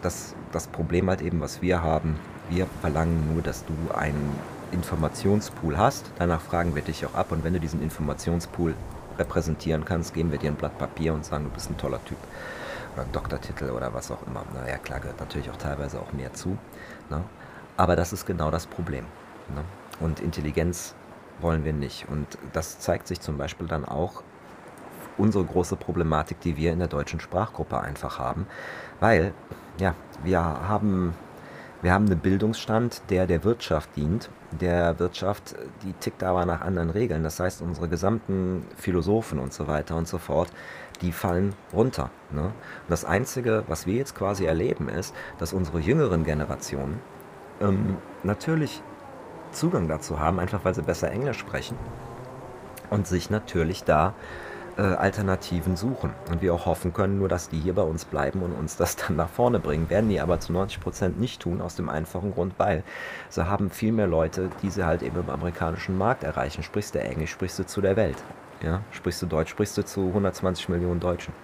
[0.00, 2.16] Das, das Problem halt eben, was wir haben,
[2.50, 4.36] wir verlangen nur, dass du einen
[4.70, 6.10] Informationspool hast.
[6.18, 7.32] Danach fragen wir dich auch ab.
[7.32, 8.74] Und wenn du diesen Informationspool
[9.18, 12.18] repräsentieren kannst, geben wir dir ein Blatt Papier und sagen, du bist ein toller Typ.
[12.94, 14.44] Oder Doktortitel oder was auch immer.
[14.54, 16.58] Naja, klar, gehört natürlich auch teilweise auch mehr zu.
[17.08, 17.22] Ne?
[17.76, 19.06] Aber das ist genau das Problem.
[19.54, 19.64] Ne?
[20.00, 20.94] Und Intelligenz
[21.40, 22.08] wollen wir nicht.
[22.08, 24.22] Und das zeigt sich zum Beispiel dann auch
[25.18, 28.46] unsere große Problematik, die wir in der deutschen Sprachgruppe einfach haben.
[29.00, 29.32] Weil,
[29.78, 31.14] ja, wir haben,
[31.82, 34.30] wir haben einen Bildungsstand, der der Wirtschaft dient.
[34.52, 37.24] Der Wirtschaft, die tickt aber nach anderen Regeln.
[37.24, 40.48] Das heißt, unsere gesamten Philosophen und so weiter und so fort,
[41.00, 42.10] die fallen runter.
[42.30, 42.44] Ne?
[42.44, 42.52] Und
[42.88, 47.00] das Einzige, was wir jetzt quasi erleben, ist, dass unsere jüngeren Generationen
[47.60, 48.80] ähm, natürlich
[49.50, 51.76] Zugang dazu haben, einfach weil sie besser Englisch sprechen
[52.90, 54.14] und sich natürlich da
[54.76, 56.10] äh, Alternativen suchen.
[56.30, 58.96] Und wir auch hoffen können, nur dass die hier bei uns bleiben und uns das
[58.96, 59.90] dann nach vorne bringen.
[59.90, 62.82] Werden die aber zu 90 Prozent nicht tun, aus dem einfachen Grund, weil
[63.28, 66.62] sie haben viel mehr Leute, die sie halt eben im amerikanischen Markt erreichen.
[66.62, 68.16] Sprichst du Englisch, sprichst du zu der Welt.
[68.62, 68.82] Ja?
[68.90, 71.34] Sprichst du Deutsch, sprichst du zu 120 Millionen Deutschen.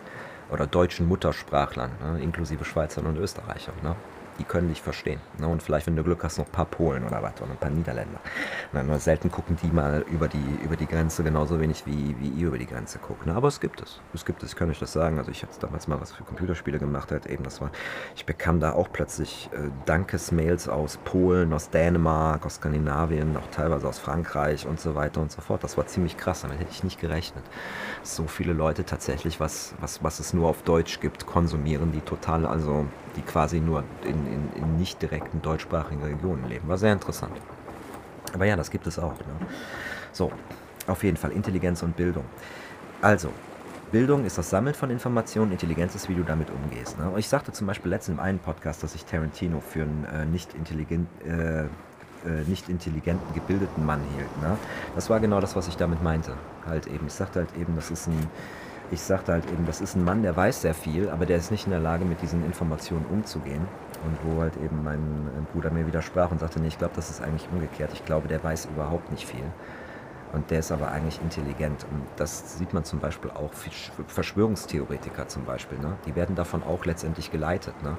[0.50, 2.22] Oder deutschen Muttersprachlern, ne?
[2.22, 3.74] inklusive Schweizern und Österreichern.
[3.82, 3.96] Ne?
[4.38, 5.20] Die können dich verstehen.
[5.38, 5.48] Ne?
[5.48, 7.70] Und vielleicht, wenn du Glück hast, noch ein paar Polen oder was, oder ein paar
[7.70, 8.20] Niederländer.
[8.72, 12.28] Na, nur selten gucken die mal über die, über die Grenze genauso wenig wie, wie
[12.28, 13.26] ihr über die Grenze guckt.
[13.26, 13.34] Ne?
[13.34, 14.00] Aber es gibt es.
[14.14, 15.18] Es gibt es, ich kann euch das sagen.
[15.18, 17.70] Also ich habe damals mal was für Computerspiele gemacht, halt eben das war,
[18.14, 23.88] ich bekam da auch plötzlich äh, Dankesmails aus Polen, aus Dänemark, aus Skandinavien, auch teilweise
[23.88, 25.64] aus Frankreich und so weiter und so fort.
[25.64, 27.44] Das war ziemlich krass, damit hätte ich nicht gerechnet.
[28.02, 32.46] So viele Leute tatsächlich, was, was, was es nur auf Deutsch gibt, konsumieren, die total,
[32.46, 32.86] also
[33.18, 36.68] die quasi nur in, in, in nicht direkten deutschsprachigen Regionen leben.
[36.68, 37.36] War sehr interessant.
[38.32, 39.12] Aber ja, das gibt es auch.
[39.12, 39.46] Ne?
[40.12, 40.30] So,
[40.86, 42.24] auf jeden Fall Intelligenz und Bildung.
[43.02, 43.30] Also,
[43.90, 46.98] Bildung ist das Sammeln von Informationen, Intelligenz ist, wie du damit umgehst.
[46.98, 47.10] Ne?
[47.16, 50.54] Ich sagte zum Beispiel letztens in einem Podcast, dass ich Tarantino für einen äh, nicht,
[50.54, 51.68] intelligent, äh, äh,
[52.46, 54.42] nicht intelligenten, gebildeten Mann hielt.
[54.42, 54.56] Ne?
[54.94, 56.34] Das war genau das, was ich damit meinte.
[56.66, 57.06] Halt eben.
[57.06, 58.28] Ich sagte halt eben, das ist ein
[58.90, 61.50] ich sagte halt eben, das ist ein Mann, der weiß sehr viel, aber der ist
[61.50, 63.66] nicht in der Lage, mit diesen Informationen umzugehen.
[64.04, 67.20] Und wo halt eben mein Bruder mir widersprach und sagte, nee, ich glaube, das ist
[67.20, 67.90] eigentlich umgekehrt.
[67.92, 69.44] Ich glaube, der weiß überhaupt nicht viel.
[70.32, 71.86] Und der ist aber eigentlich intelligent.
[71.90, 73.50] Und das sieht man zum Beispiel auch
[74.06, 75.78] Verschwörungstheoretiker zum Beispiel.
[75.78, 75.94] Ne?
[76.06, 77.74] Die werden davon auch letztendlich geleitet.
[77.82, 77.96] Ne?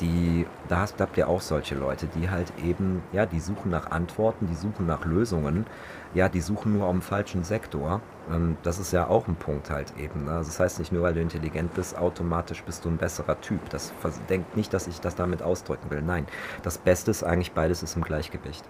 [0.00, 4.46] Die, da habt ihr auch solche Leute, die halt eben, ja, die suchen nach Antworten,
[4.46, 5.66] die suchen nach Lösungen,
[6.14, 8.00] ja, die suchen nur am falschen Sektor.
[8.30, 10.24] Ähm, das ist ja auch ein Punkt halt eben.
[10.24, 10.32] Ne?
[10.32, 13.68] Also das heißt nicht nur, weil du intelligent bist, automatisch bist du ein besserer Typ.
[13.70, 13.92] Das
[14.28, 16.02] denkt nicht, dass ich das damit ausdrücken will.
[16.02, 16.26] Nein,
[16.62, 18.64] das Beste ist eigentlich, beides ist im Gleichgewicht.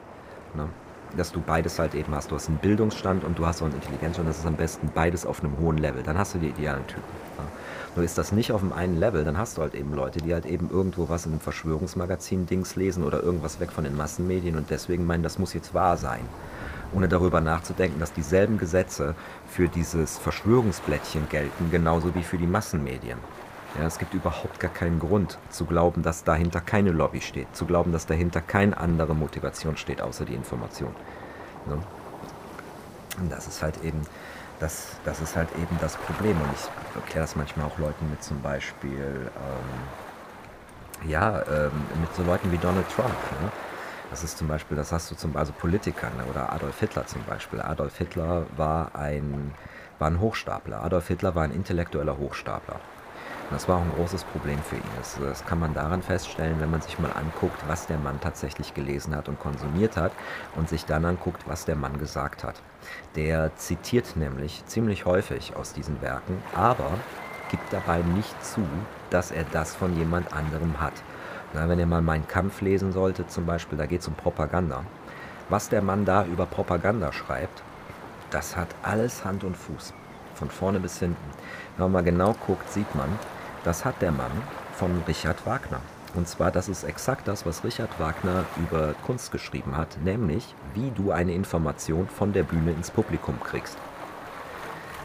[0.55, 0.69] Ne?
[1.17, 2.31] dass du beides halt eben hast.
[2.33, 4.29] Du hast einen Bildungsstand und du hast auch einen Intelligenzstand.
[4.29, 6.03] Das ist am besten beides auf einem hohen Level.
[6.03, 7.05] Dann hast du die idealen Typen.
[7.39, 7.45] Ja.
[7.97, 10.35] Nur ist das nicht auf dem einen Level, dann hast du halt eben Leute, die
[10.35, 14.71] halt eben irgendwo was in einem Verschwörungsmagazin-Dings lesen oder irgendwas weg von den Massenmedien und
[14.71, 16.23] deswegen meinen, das muss jetzt wahr sein.
[16.95, 19.15] Ohne darüber nachzudenken, dass dieselben Gesetze
[19.49, 23.19] für dieses Verschwörungsblättchen gelten, genauso wie für die Massenmedien.
[23.79, 27.67] Ja, es gibt überhaupt gar keinen Grund zu glauben, dass dahinter keine Lobby steht, zu
[27.67, 30.95] glauben, dass dahinter keine andere Motivation steht, außer die Information.
[31.67, 31.79] Ne?
[33.21, 34.03] Und das ist halt eben
[34.61, 36.37] das, das ist halt eben das Problem.
[36.41, 42.23] Und ich erkläre das manchmal auch Leuten mit zum Beispiel, ähm, ja, ähm, mit so
[42.23, 43.11] Leuten wie Donald Trump.
[43.43, 43.51] Ne?
[44.15, 46.25] Das ist zum Beispiel, das hast du zum also Politikern ne?
[46.27, 47.61] oder Adolf Hitler zum Beispiel.
[47.61, 49.53] Adolf Hitler war ein,
[49.99, 50.85] war ein Hochstapler.
[50.85, 52.79] Adolf Hitler war ein intellektueller Hochstapler.
[53.51, 54.83] Das war auch ein großes Problem für ihn.
[54.99, 58.73] Das, das, kann man daran feststellen, wenn man sich mal anguckt, was der Mann tatsächlich
[58.73, 60.13] gelesen hat und konsumiert hat
[60.55, 62.63] und sich dann anguckt, was der Mann gesagt hat.
[63.17, 66.89] Der zitiert nämlich ziemlich häufig aus diesen Werken, aber
[67.51, 68.65] gibt dabei nicht zu,
[69.11, 70.95] dass er das von jemand anderem hat.
[71.55, 74.85] Na, wenn ihr mal meinen Kampf lesen solltet, zum Beispiel, da geht es um Propaganda.
[75.49, 77.63] Was der Mann da über Propaganda schreibt,
[78.31, 79.95] das hat alles Hand und Fuß.
[80.35, 81.31] Von vorne bis hinten.
[81.77, 83.09] Wenn man mal genau guckt, sieht man,
[83.63, 84.33] das hat der Mann
[84.73, 85.79] von Richard Wagner.
[86.15, 90.91] Und zwar, das ist exakt das, was Richard Wagner über Kunst geschrieben hat, nämlich, wie
[90.91, 93.79] du eine Information von der Bühne ins Publikum kriegst.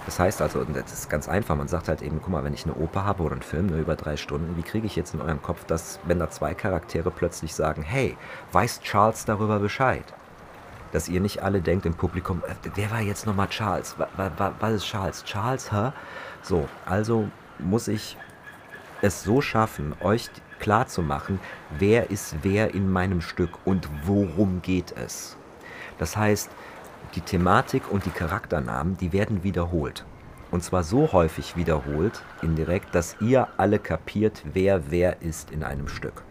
[0.10, 2.66] Das heißt also, das ist ganz einfach, man sagt halt eben, guck mal, wenn ich
[2.66, 5.22] eine Oper habe oder einen Film nur über drei Stunden, wie kriege ich jetzt in
[5.22, 8.18] eurem Kopf, dass, wenn da zwei Charaktere plötzlich sagen, hey,
[8.52, 10.04] weiß Charles darüber Bescheid?
[10.94, 13.98] Dass ihr nicht alle denkt im Publikum, äh, wer war jetzt nochmal Charles?
[14.18, 15.24] Was, ist Charles?
[15.26, 15.92] Charles, hä?
[16.42, 18.18] So, also muss ich
[19.04, 21.40] es so schaffen, euch klar zu machen,
[21.78, 25.38] wer ist wer in meinem Stück und worum geht es.
[26.00, 26.50] Das heißt,
[27.16, 30.06] die Thematik und die Charakternamen, die werden wiederholt.
[30.52, 35.88] Und zwar so häufig wiederholt, indirekt, dass ihr alle kapiert, wer wer ist in einem
[35.88, 36.24] Stück.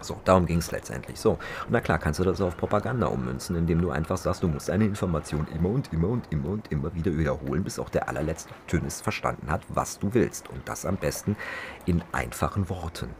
[0.00, 1.20] So, darum ging es letztendlich.
[1.20, 4.48] So, und na klar, kannst du das auf Propaganda ummünzen, indem du einfach sagst, du
[4.48, 8.08] musst eine Information immer und immer und immer und immer wieder wiederholen, bis auch der
[8.08, 10.50] allerletzte Tönnis verstanden hat, was du willst.
[10.50, 11.36] Und das am besten
[11.86, 13.10] in einfachen Worten.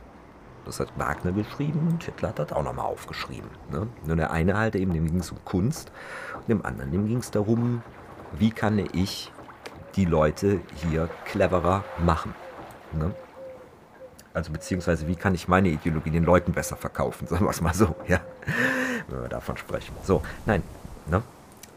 [0.64, 3.50] Das hat Wagner geschrieben und Hitler hat das auch nochmal aufgeschrieben.
[3.70, 3.88] Ne?
[4.06, 5.90] Nur der eine halt eben, dem ging es um Kunst,
[6.34, 7.82] und dem anderen, dem ging es darum,
[8.32, 9.32] wie kann ich
[9.96, 12.34] die Leute hier cleverer machen.
[12.92, 13.14] Ne?
[14.34, 17.74] Also beziehungsweise, wie kann ich meine Ideologie den Leuten besser verkaufen, sagen wir es mal
[17.74, 18.20] so, ja.
[19.08, 19.94] Wenn wir davon sprechen.
[20.04, 20.62] So, nein,
[21.06, 21.22] ne?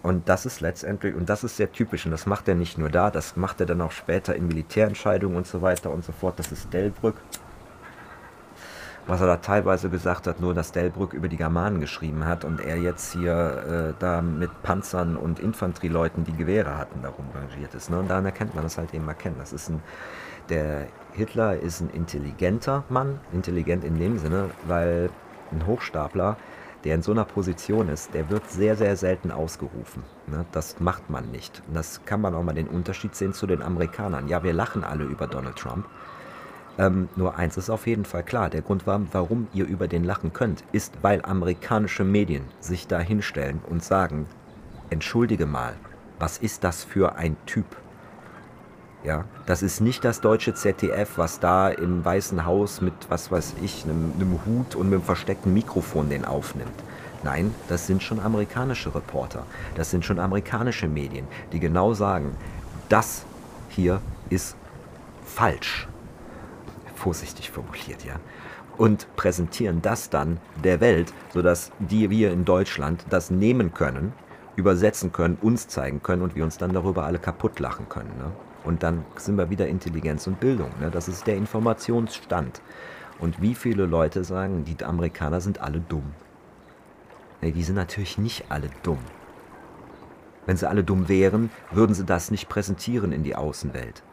[0.04, 2.90] Und das ist letztendlich, und das ist sehr typisch, und das macht er nicht nur
[2.90, 6.38] da, das macht er dann auch später in Militärentscheidungen und so weiter und so fort.
[6.38, 7.16] Das ist Delbrück.
[9.08, 12.60] Was er da teilweise gesagt hat, nur dass Delbrück über die Germanen geschrieben hat und
[12.60, 17.92] er jetzt hier äh, da mit Panzern und Infanterieleuten, die Gewehre hatten, darum rangiert ist.
[17.92, 18.00] Ne?
[18.00, 19.36] Und daran erkennt man das halt eben erkennen.
[19.38, 19.84] Das ist ein,
[20.50, 25.12] der Hitler ist ein intelligenter Mann, intelligent in dem Sinne, weil
[25.52, 26.38] ein Hochstapler,
[26.84, 30.02] der in so einer Position ist, der wird sehr, sehr selten ausgerufen.
[30.26, 30.46] Ne?
[30.52, 31.62] Das macht man nicht.
[31.68, 34.28] Und das kann man auch mal den Unterschied sehen zu den Amerikanern.
[34.28, 35.86] Ja, wir lachen alle über Donald Trump.
[36.78, 38.50] Ähm, nur eins ist auf jeden Fall klar.
[38.50, 43.62] Der Grund, warum ihr über den lachen könnt, ist, weil amerikanische Medien sich da hinstellen
[43.70, 44.28] und sagen,
[44.90, 45.74] entschuldige mal,
[46.20, 47.66] was ist das für ein Typ?
[49.04, 53.54] Ja, das ist nicht das deutsche ZDF, was da im Weißen Haus mit, was weiß
[53.62, 56.74] ich, einem, einem Hut und einem versteckten Mikrofon den aufnimmt.
[57.24, 59.46] Nein, das sind schon amerikanische Reporter.
[59.76, 62.36] Das sind schon amerikanische Medien, die genau sagen,
[62.90, 63.26] das
[63.70, 64.56] hier ist
[65.24, 65.88] falsch.
[66.96, 68.16] Vorsichtig formuliert, ja.
[68.78, 74.12] Und präsentieren das dann der Welt, sodass die wir in Deutschland das nehmen können,
[74.56, 78.18] übersetzen können, uns zeigen können und wir uns dann darüber alle kaputt lachen können.
[78.18, 78.32] Ne?
[78.64, 80.72] Und dann sind wir wieder Intelligenz und Bildung.
[80.80, 80.92] Ne?
[80.92, 82.62] Das ist der Informationsstand.
[83.20, 86.14] Und wie viele Leute sagen, die Amerikaner sind alle dumm?
[87.42, 89.00] Nee, die sind natürlich nicht alle dumm.
[90.46, 94.04] Wenn sie alle dumm wären, würden sie das nicht präsentieren in die Außenwelt.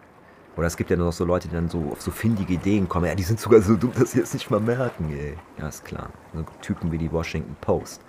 [0.57, 3.07] Oder es gibt ja noch so Leute, die dann so auf so findige Ideen kommen.
[3.07, 5.37] Ja, die sind sogar so dumm, dass sie es nicht mal merken, ey.
[5.59, 6.11] Ja, ist klar.
[6.35, 8.03] So Typen wie die Washington Post.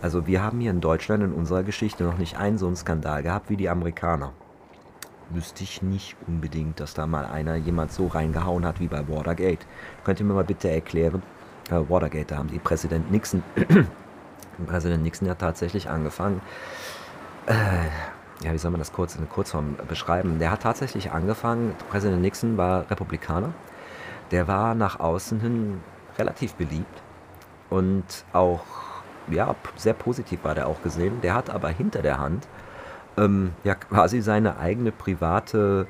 [0.00, 3.22] Also wir haben hier in Deutschland in unserer Geschichte noch nicht einen so einen Skandal
[3.22, 4.32] gehabt wie die Amerikaner.
[5.30, 9.64] Wüsste ich nicht unbedingt, dass da mal einer jemand so reingehauen hat wie bei Watergate.
[10.04, 11.22] Könnt ihr mir mal bitte erklären?
[11.70, 13.42] Äh, Watergate, da haben die Präsident Nixon,
[14.66, 16.40] Präsident Nixon hat tatsächlich angefangen,
[17.46, 17.54] äh,
[18.42, 20.38] ja, wie soll man das kurz in Kurzform beschreiben?
[20.38, 23.52] Der hat tatsächlich angefangen, Präsident Nixon war Republikaner,
[24.30, 25.80] der war nach außen hin
[26.18, 27.02] relativ beliebt
[27.70, 28.64] und auch,
[29.28, 31.20] ja, sehr positiv war der auch gesehen.
[31.22, 32.46] Der hat aber hinter der Hand
[33.16, 35.86] ähm, ja quasi seine eigene private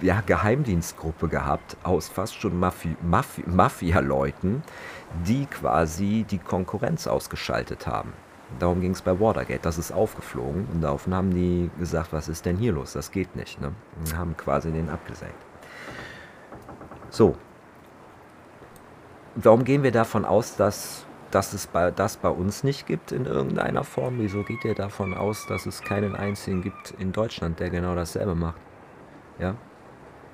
[0.00, 4.62] ja, Geheimdienstgruppe gehabt aus fast schon Mafi Mafi Mafia-Leuten,
[5.26, 8.12] die quasi die Konkurrenz ausgeschaltet haben.
[8.58, 9.62] Darum ging es bei Watergate.
[9.62, 12.92] Das ist aufgeflogen und daraufhin haben die gesagt, was ist denn hier los?
[12.92, 13.60] Das geht nicht.
[13.60, 13.72] Ne?
[13.98, 15.34] Und haben quasi den abgesägt.
[17.10, 17.36] So.
[19.36, 23.24] Warum gehen wir davon aus, dass, dass es bei, das bei uns nicht gibt in
[23.24, 24.18] irgendeiner Form?
[24.18, 28.34] Wieso geht ihr davon aus, dass es keinen einzigen gibt in Deutschland, der genau dasselbe
[28.34, 28.60] macht?
[29.38, 29.54] Ja?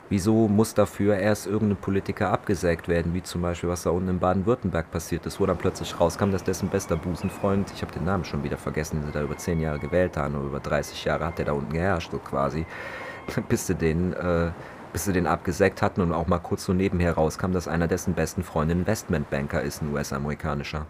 [0.09, 4.19] Wieso muss dafür erst irgendein Politiker abgesägt werden, wie zum Beispiel was da unten in
[4.21, 8.25] Baden-Württemberg passiert ist, wo dann plötzlich rauskam, dass dessen bester Busenfreund, ich habe den Namen
[8.25, 11.27] schon wieder vergessen, den sie da über 10 Jahre gewählt haben, oder über 30 Jahre
[11.27, 12.67] hat der da unten geherrscht, so quasi,
[13.49, 14.53] bis sie den, äh,
[14.93, 18.15] bis sie den abgesägt hatten und auch mal kurz so nebenher rauskam, dass einer dessen
[18.15, 20.87] besten Freunde ein Investmentbanker ist, ein US-amerikanischer.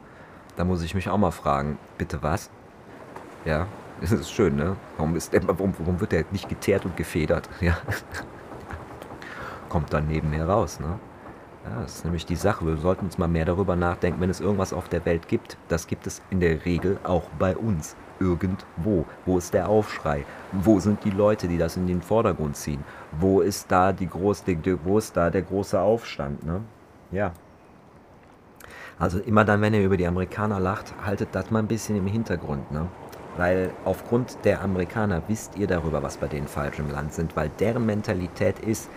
[0.56, 2.50] Da muss ich mich auch mal fragen, bitte was?
[3.46, 3.66] Ja,
[4.02, 4.76] das ist schön, ne?
[4.98, 7.48] Warum, ist der, warum, warum wird der nicht geteert und gefedert?
[7.62, 7.78] Ja
[9.66, 10.80] kommt dann nebenher raus.
[10.80, 10.98] Ne?
[11.64, 12.64] Ja, das ist nämlich die Sache.
[12.64, 15.56] Wir sollten uns mal mehr darüber nachdenken, wenn es irgendwas auf der Welt gibt.
[15.68, 17.96] Das gibt es in der Regel auch bei uns.
[18.18, 19.04] Irgendwo.
[19.26, 20.24] Wo ist der Aufschrei?
[20.52, 22.82] Wo sind die Leute, die das in den Vordergrund ziehen?
[23.18, 24.44] Wo ist da die groß,
[24.84, 26.44] wo ist da der große Aufstand?
[26.46, 26.62] Ne?
[27.10, 27.32] Ja.
[28.98, 32.06] Also immer dann, wenn ihr über die Amerikaner lacht, haltet das mal ein bisschen im
[32.06, 32.86] Hintergrund, ne?
[33.36, 37.50] Weil aufgrund der Amerikaner wisst ihr darüber, was bei denen falsch im Land sind, weil
[37.60, 38.88] deren Mentalität ist,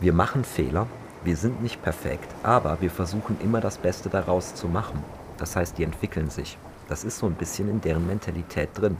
[0.00, 0.86] wir machen Fehler,
[1.22, 5.02] wir sind nicht perfekt, aber wir versuchen immer das Beste daraus zu machen.
[5.38, 6.58] Das heißt, die entwickeln sich.
[6.88, 8.98] Das ist so ein bisschen in deren Mentalität drin.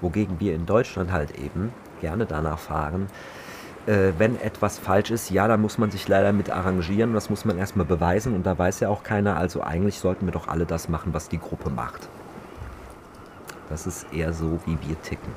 [0.00, 3.06] Wogegen wir in Deutschland halt eben gerne danach fahren,
[3.86, 7.44] äh, wenn etwas falsch ist, ja, dann muss man sich leider mit arrangieren das muss
[7.44, 10.66] man erstmal beweisen und da weiß ja auch keiner, also eigentlich sollten wir doch alle
[10.66, 12.08] das machen, was die Gruppe macht.
[13.68, 15.32] Das ist eher so, wie wir ticken.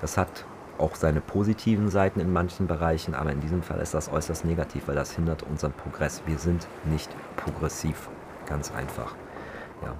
[0.00, 0.46] Das hat
[0.78, 4.88] auch seine positiven Seiten in manchen Bereichen, aber in diesem Fall ist das äußerst negativ,
[4.88, 6.22] weil das hindert unseren Progress.
[6.26, 8.08] Wir sind nicht progressiv,
[8.46, 9.14] ganz einfach.
[9.82, 9.94] Ja.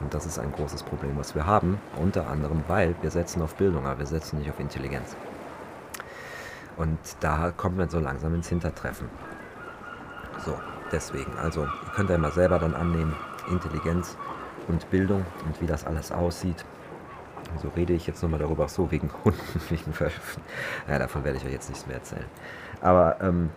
[0.00, 3.54] Und das ist ein großes Problem, was wir haben, unter anderem, weil wir setzen auf
[3.56, 5.16] Bildung, aber wir setzen nicht auf Intelligenz.
[6.76, 9.08] Und da kommen wir so langsam ins Hintertreffen.
[10.44, 10.56] So,
[10.92, 13.16] deswegen, also ihr könnt ja mal selber dann annehmen,
[13.50, 14.16] Intelligenz
[14.68, 16.64] und Bildung und wie das alles aussieht.
[17.62, 20.42] So rede ich jetzt nochmal darüber, so wegen Hunden, wegen Wölfen.
[20.88, 22.26] Ja, davon werde ich euch jetzt nichts mehr erzählen.
[22.80, 23.50] Aber ähm,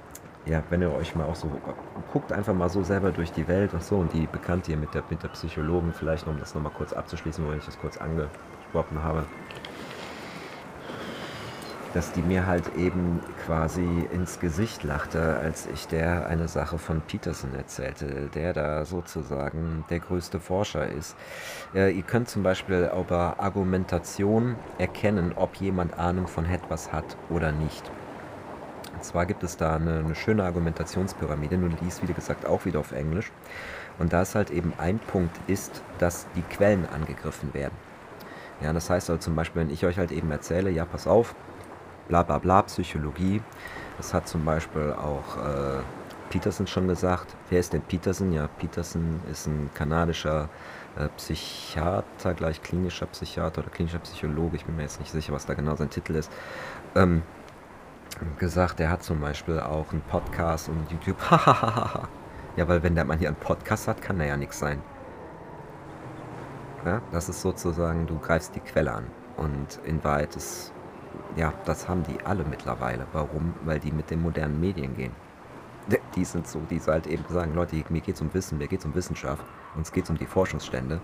[0.46, 1.50] ja, wenn ihr euch mal auch so,
[2.12, 4.94] guckt einfach mal so selber durch die Welt und so und die Bekannte hier mit
[4.94, 9.04] der, mit der Psychologen, vielleicht um das nochmal kurz abzuschließen, wo ich das kurz angesprochen
[9.04, 9.24] habe
[11.94, 17.02] dass die mir halt eben quasi ins Gesicht lachte, als ich der eine Sache von
[17.02, 21.16] Peterson erzählte, der da sozusagen der größte Forscher ist.
[21.74, 27.52] Äh, ihr könnt zum Beispiel über Argumentation erkennen, ob jemand Ahnung von etwas hat oder
[27.52, 27.92] nicht.
[28.94, 32.66] Und zwar gibt es da eine, eine schöne Argumentationspyramide, nun die ist wie gesagt auch
[32.66, 33.32] wieder auf Englisch.
[34.00, 37.74] Und da ist halt eben ein Punkt ist, dass die Quellen angegriffen werden.
[38.62, 41.36] Ja, das heißt also zum Beispiel, wenn ich euch halt eben erzähle, ja, pass auf,
[42.08, 43.42] bla bla bla, Psychologie.
[43.98, 45.82] Das hat zum Beispiel auch äh,
[46.30, 47.36] Peterson schon gesagt.
[47.50, 48.32] Wer ist denn Peterson?
[48.32, 50.50] Ja, Peterson ist ein kanadischer
[50.98, 54.56] äh, Psychiater, gleich klinischer Psychiater oder klinischer Psychologe.
[54.56, 56.32] Ich bin mir jetzt nicht sicher, was da genau sein Titel ist.
[56.96, 57.22] Ähm,
[58.40, 61.18] gesagt, er hat zum Beispiel auch einen Podcast und YouTube.
[62.56, 64.82] ja, weil wenn der Mann hier einen Podcast hat, kann er ja nichts sein.
[66.86, 69.06] Ja, das ist sozusagen, du greifst die Quelle an.
[69.38, 70.74] Und in Wahrheit ist
[71.36, 73.08] ja, das haben die alle mittlerweile.
[73.14, 73.54] Warum?
[73.64, 75.14] Weil die mit den modernen Medien gehen.
[76.16, 78.82] Die sind so, die halt eben sagen, Leute, mir geht es um Wissen, mir geht
[78.82, 79.44] es um Wissenschaft,
[79.76, 81.00] uns geht es um die Forschungsstände.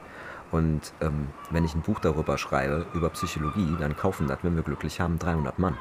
[0.52, 4.64] Und ähm, wenn ich ein Buch darüber schreibe, über Psychologie, dann kaufen das, wenn wir
[4.64, 5.78] glücklich haben, 300 Mann.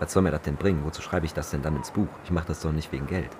[0.00, 0.84] Was soll mir das denn bringen?
[0.84, 2.08] Wozu schreibe ich das denn dann ins Buch?
[2.24, 3.30] Ich mache das doch nicht wegen Geld.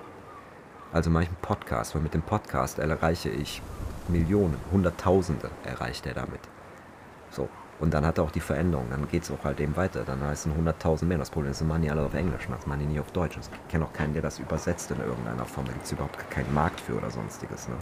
[0.91, 3.61] Also mache ich einen Podcast, weil mit dem Podcast erreiche ich
[4.07, 6.41] Millionen, Hunderttausende erreicht er damit.
[7.29, 7.47] So,
[7.79, 8.87] und dann hat er auch die Veränderung.
[8.89, 10.03] Dann geht es auch halt eben weiter.
[10.05, 11.17] Dann heißen 100.000 mehr.
[11.17, 12.47] Das Problem ist, das machen die alle auf Englisch.
[12.49, 13.37] Das machen die nicht auf Deutsch.
[13.37, 15.65] Ich kenne auch keinen, der das übersetzt in irgendeiner Form.
[15.65, 17.69] Da gibt es überhaupt keinen Markt für oder sonstiges.
[17.69, 17.75] Ne?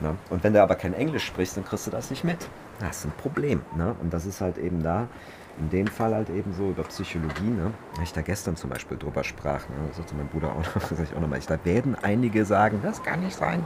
[0.00, 0.16] Ne?
[0.30, 2.48] Und wenn du aber kein Englisch sprichst, dann kriegst du das nicht mit.
[2.78, 3.60] Das ist ein Problem.
[3.76, 3.94] Ne?
[4.00, 5.08] Und das ist halt eben da,
[5.58, 7.72] in dem Fall halt eben so über Psychologie, ne?
[7.94, 9.76] Wenn ich da gestern zum Beispiel drüber sprach, ne?
[9.88, 13.02] das sagte mein Bruder auch noch, sag ich auch nochmal, da werden einige sagen, das
[13.02, 13.64] kann nicht sein.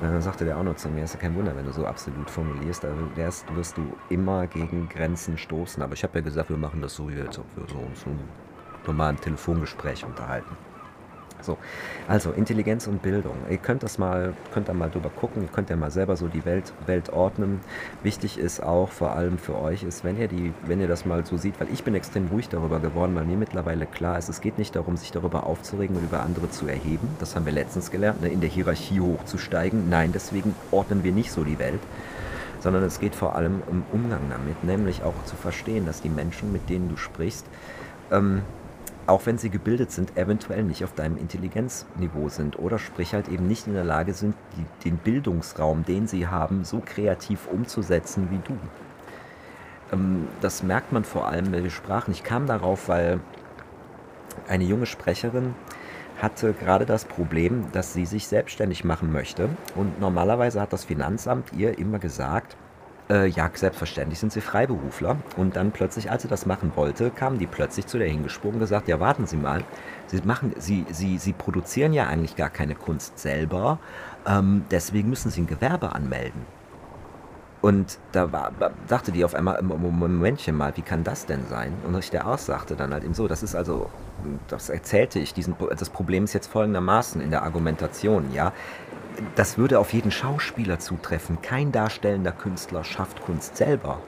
[0.00, 2.30] Dann sagte der auch noch zu mir, ist ja kein Wunder, wenn du so absolut
[2.30, 5.82] formulierst, da wirst, wirst du immer gegen Grenzen stoßen.
[5.82, 8.10] Aber ich habe ja gesagt, wir machen das so, als ob wir so uns so
[8.10, 8.18] ein
[8.86, 10.56] normalen Telefongespräch unterhalten.
[11.42, 11.58] So,
[12.08, 13.36] also Intelligenz und Bildung.
[13.50, 16.28] Ihr könnt das mal, könnt da mal drüber gucken, ihr könnt ja mal selber so
[16.28, 17.60] die Welt, Welt ordnen.
[18.02, 21.24] Wichtig ist auch vor allem für euch ist, wenn ihr die, wenn ihr das mal
[21.24, 24.40] so seht, weil ich bin extrem ruhig darüber geworden, weil mir mittlerweile klar ist, es
[24.40, 27.08] geht nicht darum, sich darüber aufzuregen und über andere zu erheben.
[27.18, 29.88] Das haben wir letztens gelernt, ne, in der Hierarchie hochzusteigen.
[29.88, 31.80] Nein, deswegen ordnen wir nicht so die Welt
[32.58, 36.52] sondern es geht vor allem um Umgang damit, nämlich auch zu verstehen, dass die Menschen,
[36.52, 37.46] mit denen du sprichst,
[38.10, 38.42] ähm,
[39.06, 43.46] auch wenn sie gebildet sind, eventuell nicht auf deinem Intelligenzniveau sind oder sprich halt eben
[43.46, 48.40] nicht in der Lage sind, die, den Bildungsraum, den sie haben, so kreativ umzusetzen wie
[48.44, 48.58] du.
[49.92, 52.10] Ähm, das merkt man vor allem, wenn wir sprachen.
[52.10, 53.20] Ich kam darauf, weil
[54.48, 55.54] eine junge Sprecherin
[56.20, 59.50] hatte gerade das Problem, dass sie sich selbstständig machen möchte.
[59.74, 62.56] Und normalerweise hat das Finanzamt ihr immer gesagt,
[63.08, 65.16] äh, ja, selbstverständlich sind sie Freiberufler.
[65.36, 68.60] Und dann plötzlich, als sie das machen wollte, kamen die plötzlich zu der hingesprungen und
[68.60, 69.62] gesagt, ja, warten Sie mal,
[70.08, 73.80] Sie, machen, sie, sie, sie produzieren ja eigentlich gar keine Kunst selber,
[74.24, 76.46] ähm, deswegen müssen Sie ein Gewerbe anmelden.
[77.60, 78.52] Und da war,
[78.86, 81.72] dachte die auf einmal, Momentchen mal, wie kann das denn sein?
[81.84, 83.90] Und ich der auch sagte dann halt eben so, das ist also,
[84.46, 88.52] das erzählte ich, diesen, das Problem ist jetzt folgendermaßen in der Argumentation, ja
[89.34, 91.40] das würde auf jeden Schauspieler zutreffen.
[91.42, 94.00] Kein darstellender Künstler schafft Kunst selber.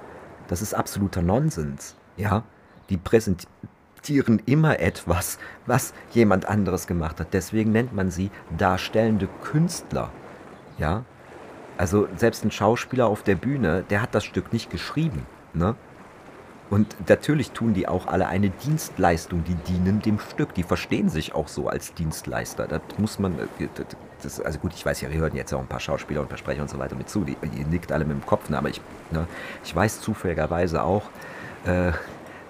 [0.49, 1.95] Das ist absoluter Nonsens.
[2.17, 2.45] Ja,
[2.89, 7.29] die präsentieren immer etwas, was jemand anderes gemacht hat.
[7.33, 10.11] Deswegen nennt man sie darstellende Künstler.
[10.79, 11.05] Ja,
[11.77, 15.27] also selbst ein Schauspieler auf der Bühne, der hat das Stück nicht geschrieben.
[15.55, 15.77] Ne?
[16.71, 20.55] Und natürlich tun die auch alle eine Dienstleistung, die dienen dem Stück.
[20.55, 22.67] Die verstehen sich auch so als Dienstleister.
[22.67, 23.69] Das muss man, äh,
[24.23, 26.29] das, also gut, ich weiß ja, wir hören jetzt auch ein paar Schauspieler und ein
[26.29, 27.25] paar Sprecher und so weiter mit zu.
[27.25, 28.59] Die, die nickt alle mit dem Kopf, ne?
[28.59, 29.27] aber ich, ne,
[29.65, 31.05] ich weiß zufälligerweise auch,
[31.65, 31.93] äh,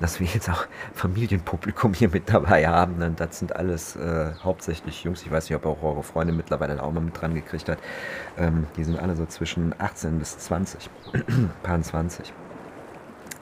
[0.01, 3.03] dass wir jetzt auch Familienpublikum hier mit dabei haben.
[3.03, 5.23] Und das sind alles äh, hauptsächlich Jungs.
[5.23, 7.79] Ich weiß nicht, ob auch eure Freundin mittlerweile auch mal mit dran gekriegt hat.
[8.37, 10.89] Ähm, die sind alle so zwischen 18 bis 20,
[11.63, 12.33] paar 20.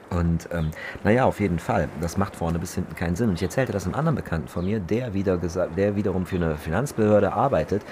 [0.09, 0.71] Und ähm,
[1.03, 3.29] naja, auf jeden Fall, das macht vorne bis hinten keinen Sinn.
[3.29, 6.55] Und ich erzählte das einem anderen Bekannten von mir, der, wieder der wiederum für eine
[6.55, 7.83] Finanzbehörde arbeitet.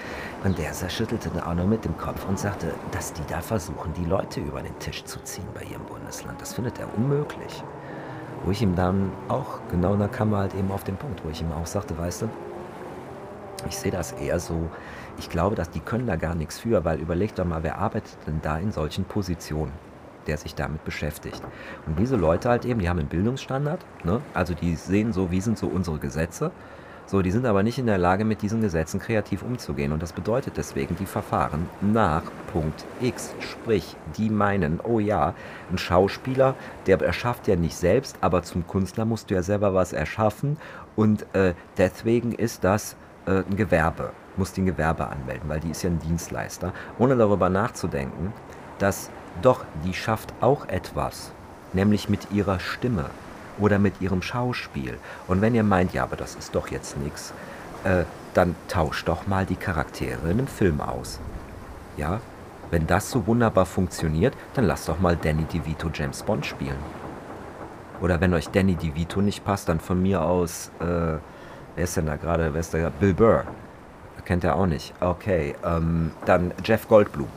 [0.44, 4.04] Und der schüttelte auch nur mit dem Kopf und sagte, dass die da versuchen, die
[4.06, 6.40] Leute über den Tisch zu ziehen bei ihrem Bundesland.
[6.40, 7.62] Das findet er unmöglich.
[8.44, 11.30] Wo ich ihm dann auch, genau da kam er halt eben auf den Punkt, wo
[11.30, 12.28] ich ihm auch sagte, weißt du,
[13.68, 14.70] ich sehe das eher so,
[15.18, 18.16] ich glaube, dass die können da gar nichts für, weil überleg doch mal, wer arbeitet
[18.26, 19.72] denn da in solchen Positionen?
[20.26, 21.42] Der sich damit beschäftigt.
[21.86, 24.20] Und diese Leute halt eben, die haben einen Bildungsstandard, ne?
[24.34, 26.50] also die sehen so, wie sind so unsere Gesetze,
[27.08, 29.92] so, die sind aber nicht in der Lage, mit diesen Gesetzen kreativ umzugehen.
[29.92, 33.32] Und das bedeutet deswegen, die verfahren nach Punkt X.
[33.38, 35.34] Sprich, die meinen, oh ja,
[35.70, 36.56] ein Schauspieler,
[36.88, 40.56] der erschafft ja nicht selbst, aber zum Künstler musst du ja selber was erschaffen.
[40.96, 45.84] Und äh, deswegen ist das äh, ein Gewerbe, muss den Gewerbe anmelden, weil die ist
[45.84, 46.72] ja ein Dienstleister.
[46.98, 48.32] Ohne darüber nachzudenken,
[48.80, 49.10] dass
[49.42, 51.32] doch die schafft auch etwas,
[51.72, 53.06] nämlich mit ihrer Stimme
[53.58, 54.98] oder mit ihrem Schauspiel.
[55.26, 57.32] Und wenn ihr meint, ja, aber das ist doch jetzt nichts,
[57.84, 61.20] äh, dann tauscht doch mal die Charaktere in einem Film aus.
[61.96, 62.20] Ja,
[62.70, 66.78] wenn das so wunderbar funktioniert, dann lasst doch mal Danny DeVito James Bond spielen.
[68.00, 71.20] Oder wenn euch Danny DeVito nicht passt, dann von mir aus, äh, wer
[71.84, 73.44] ist denn da gerade, wer ist da Bill Burr.
[74.24, 74.92] Kennt er auch nicht.
[75.00, 77.28] Okay, ähm, dann Jeff Goldblum.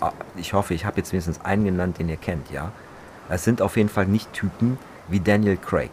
[0.00, 2.70] Ah, ich hoffe, ich habe jetzt wenigstens einen genannt, den ihr kennt, ja.
[3.28, 5.90] Es sind auf jeden Fall nicht Typen wie Daniel Craig.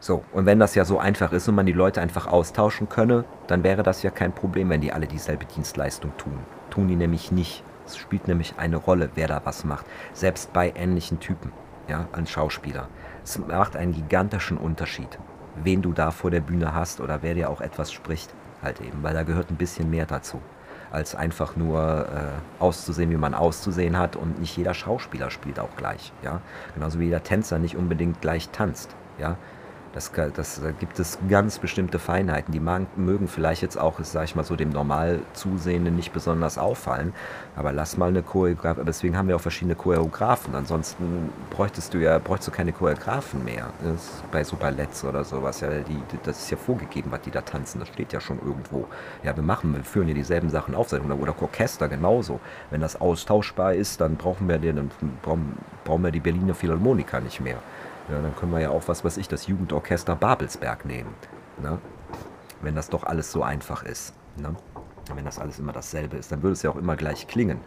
[0.00, 3.24] So, und wenn das ja so einfach ist und man die Leute einfach austauschen könne,
[3.46, 6.38] dann wäre das ja kein Problem, wenn die alle dieselbe Dienstleistung tun.
[6.70, 7.62] Tun die nämlich nicht.
[7.86, 9.86] Es spielt nämlich eine Rolle, wer da was macht.
[10.12, 11.52] Selbst bei ähnlichen Typen,
[11.86, 12.88] ja, als Schauspieler.
[13.24, 15.18] Es macht einen gigantischen Unterschied,
[15.62, 19.02] wen du da vor der Bühne hast oder wer dir auch etwas spricht, halt eben,
[19.02, 20.40] weil da gehört ein bisschen mehr dazu
[20.90, 24.16] als einfach nur äh, auszusehen, wie man auszusehen hat.
[24.16, 26.12] Und nicht jeder Schauspieler spielt auch gleich.
[26.22, 26.40] Ja?
[26.74, 28.94] Genauso wie jeder Tänzer nicht unbedingt gleich tanzt.
[29.18, 29.36] Ja?
[29.96, 34.24] Das, das, da gibt es ganz bestimmte Feinheiten, die mag, mögen vielleicht jetzt auch, sag
[34.24, 37.14] ich mal, so dem normal Zusehenden nicht besonders auffallen.
[37.56, 40.54] Aber lass mal eine Choreografie, deswegen haben wir auch verschiedene Choreografen.
[40.54, 43.70] Ansonsten bräuchtest du ja, bräuchtest du keine Choreografen mehr.
[43.82, 45.62] Das bei so Balletts oder sowas.
[45.62, 47.78] Ja, die, das ist ja vorgegeben, was die da tanzen.
[47.78, 48.86] Das steht ja schon irgendwo.
[49.22, 50.92] Ja, wir machen, wir führen ja dieselben Sachen auf.
[50.92, 52.38] Oder Orchester genauso.
[52.68, 54.90] Wenn das austauschbar ist, dann brauchen wir, den,
[55.22, 57.56] brauchen, brauchen wir die Berliner Philharmoniker nicht mehr.
[58.08, 61.12] Ja, dann können wir ja auch, was weiß ich, das Jugendorchester Babelsberg nehmen.
[61.60, 61.78] Ne?
[62.60, 64.14] Wenn das doch alles so einfach ist.
[64.36, 64.54] Ne?
[65.14, 67.60] Wenn das alles immer dasselbe ist, dann würde es ja auch immer gleich klingen.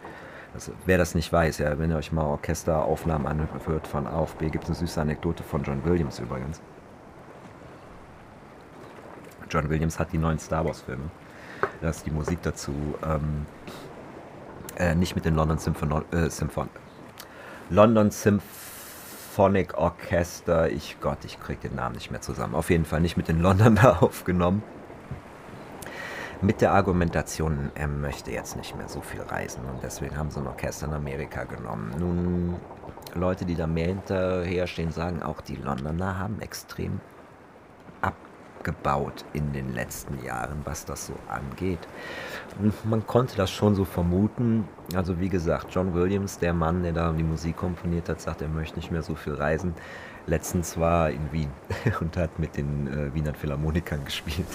[0.52, 4.34] Also, wer das nicht weiß, ja, wenn ihr euch mal Orchesteraufnahmen anhört von A auf
[4.36, 6.60] B, gibt es eine süße Anekdote von John Williams übrigens.
[9.48, 11.10] John Williams hat die neuen Star Wars-Filme.
[11.80, 12.72] Da ist die Musik dazu
[13.04, 13.46] ähm,
[14.76, 16.68] äh, nicht mit den London Symphon äh, Symphon
[17.68, 18.59] London Symphony
[19.40, 20.70] Symphonic Orchester.
[20.70, 22.54] Ich Gott, ich kriege den Namen nicht mehr zusammen.
[22.54, 24.62] Auf jeden Fall nicht mit den Londoner aufgenommen.
[26.42, 30.40] Mit der Argumentation, er möchte jetzt nicht mehr so viel reisen und deswegen haben sie
[30.40, 31.94] ein Orchester in Amerika genommen.
[31.98, 32.56] Nun,
[33.14, 37.00] Leute, die da mehr hinterher stehen, sagen auch, die Londoner haben extrem
[38.60, 41.80] abgebaut in den letzten Jahren, was das so angeht.
[42.60, 44.68] Und man konnte das schon so vermuten.
[44.94, 48.48] Also wie gesagt, John Williams, der Mann, der da die Musik komponiert hat, sagt, er
[48.48, 49.74] möchte nicht mehr so viel reisen.
[50.26, 51.50] Letztens war in Wien
[52.00, 54.46] und hat mit den äh, Wiener Philharmonikern gespielt.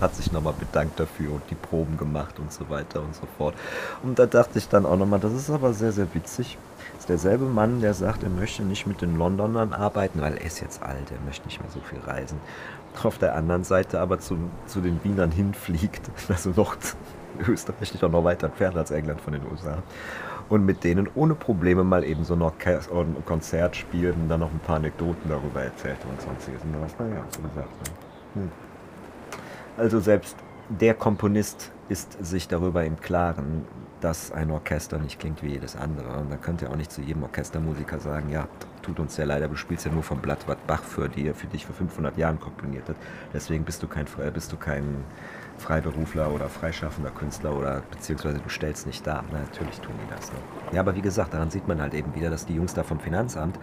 [0.00, 3.54] Hat sich nochmal bedankt dafür und die Proben gemacht und so weiter und so fort.
[4.02, 6.58] Und da dachte ich dann auch nochmal, das ist aber sehr, sehr witzig.
[6.94, 10.44] Das ist derselbe Mann, der sagt, er möchte nicht mit den Londonern arbeiten, weil er
[10.44, 12.38] ist jetzt alt, er möchte nicht mehr so viel reisen
[13.02, 16.76] auf der anderen Seite aber zu, zu den Wienern hinfliegt, also noch
[17.48, 19.78] Österreich nicht auch noch weiter entfernt als England von den USA.
[20.52, 24.50] Und mit denen ohne Probleme mal eben so noch ein Konzert spielt und dann noch
[24.50, 26.60] ein paar Anekdoten darüber erzählt und sonstiges.
[26.62, 27.70] Und was, naja, so gesagt.
[28.34, 28.42] Ne?
[28.42, 28.50] Hm.
[29.78, 30.36] Also selbst
[30.68, 33.64] der Komponist ist sich darüber im Klaren,
[34.02, 36.18] dass ein Orchester nicht klingt wie jedes andere.
[36.18, 38.46] Und da könnt ihr auch nicht zu jedem Orchestermusiker sagen, ja,
[38.82, 41.46] tut uns sehr leid, du spielst ja nur vom Blatt, was Bach für, die, für
[41.46, 42.96] dich vor 500 Jahren komponiert hat.
[43.32, 45.02] Deswegen bist du kein, bist du kein
[45.58, 49.24] Freiberufler oder freischaffender Künstler oder beziehungsweise du stellst nicht dar.
[49.32, 50.32] Na, natürlich tun die das.
[50.32, 50.38] Ne?
[50.72, 53.00] Ja, aber wie gesagt, daran sieht man halt eben wieder, dass die Jungs da vom
[53.00, 53.58] Finanzamt,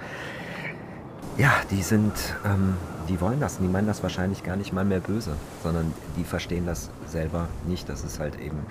[1.37, 2.13] ja, die sind,
[2.45, 2.75] ähm,
[3.07, 5.31] die wollen das, die meinen das wahrscheinlich gar nicht mal mehr böse,
[5.63, 7.87] sondern die verstehen das selber nicht.
[7.87, 8.65] Das ist halt eben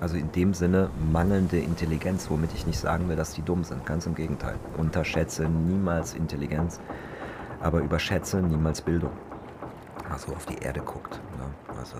[0.00, 3.84] also in dem Sinne mangelnde Intelligenz, womit ich nicht sagen will, dass die dumm sind.
[3.84, 4.54] Ganz im Gegenteil.
[4.76, 6.80] Unterschätze niemals Intelligenz,
[7.60, 9.12] aber überschätze niemals Bildung.
[10.10, 11.20] Also auf die Erde guckt.
[11.78, 11.96] Also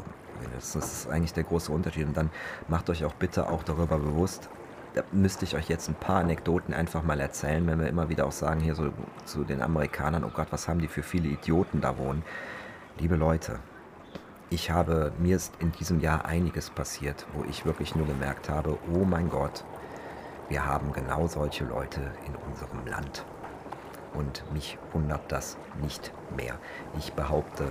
[0.55, 2.07] das ist eigentlich der große Unterschied.
[2.07, 2.31] Und dann
[2.69, 4.49] macht euch auch bitte auch darüber bewusst,
[4.95, 8.27] da müsste ich euch jetzt ein paar Anekdoten einfach mal erzählen, wenn wir immer wieder
[8.27, 8.93] auch sagen hier so
[9.27, 12.25] zu den Amerikanern, oh Gott, was haben die für viele Idioten da wohnen.
[12.99, 13.61] Liebe Leute,
[14.51, 18.79] ich habe, mir ist in diesem Jahr einiges passiert, wo ich wirklich nur gemerkt habe,
[18.93, 19.65] oh mein Gott,
[20.49, 23.25] wir haben genau solche Leute in unserem Land.
[24.15, 26.55] Und mich wundert das nicht mehr.
[26.99, 27.71] Ich behaupte,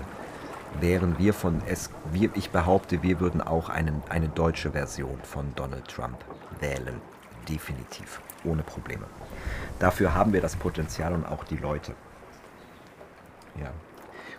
[0.80, 5.54] wären wir von es, wir, ich behaupte, wir würden auch einen, eine deutsche Version von
[5.56, 6.18] Donald Trump
[6.60, 7.02] wählen.
[7.48, 8.22] Definitiv.
[8.44, 9.06] Ohne Probleme.
[9.80, 11.94] Dafür haben wir das Potenzial und auch die Leute.
[13.60, 13.72] Ja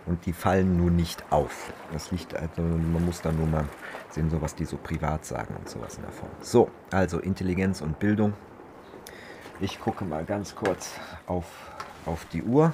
[0.09, 1.71] und die fallen nun nicht auf.
[1.93, 3.65] Das liegt, also man muss dann nur mal
[4.09, 6.31] sehen, so was die so privat sagen und sowas in der Form.
[6.41, 8.33] So, also Intelligenz und Bildung.
[9.61, 10.91] Ich gucke mal ganz kurz
[11.27, 11.45] auf,
[12.05, 12.73] auf die Uhr,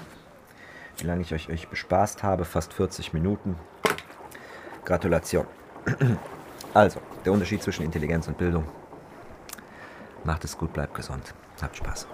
[0.97, 3.55] wie lange ich euch, euch bespaßt habe, fast 40 Minuten.
[4.83, 5.45] Gratulation.
[6.73, 8.65] Also, der Unterschied zwischen Intelligenz und Bildung.
[10.25, 11.33] Macht es gut, bleibt gesund.
[11.61, 12.05] Habt Spaß.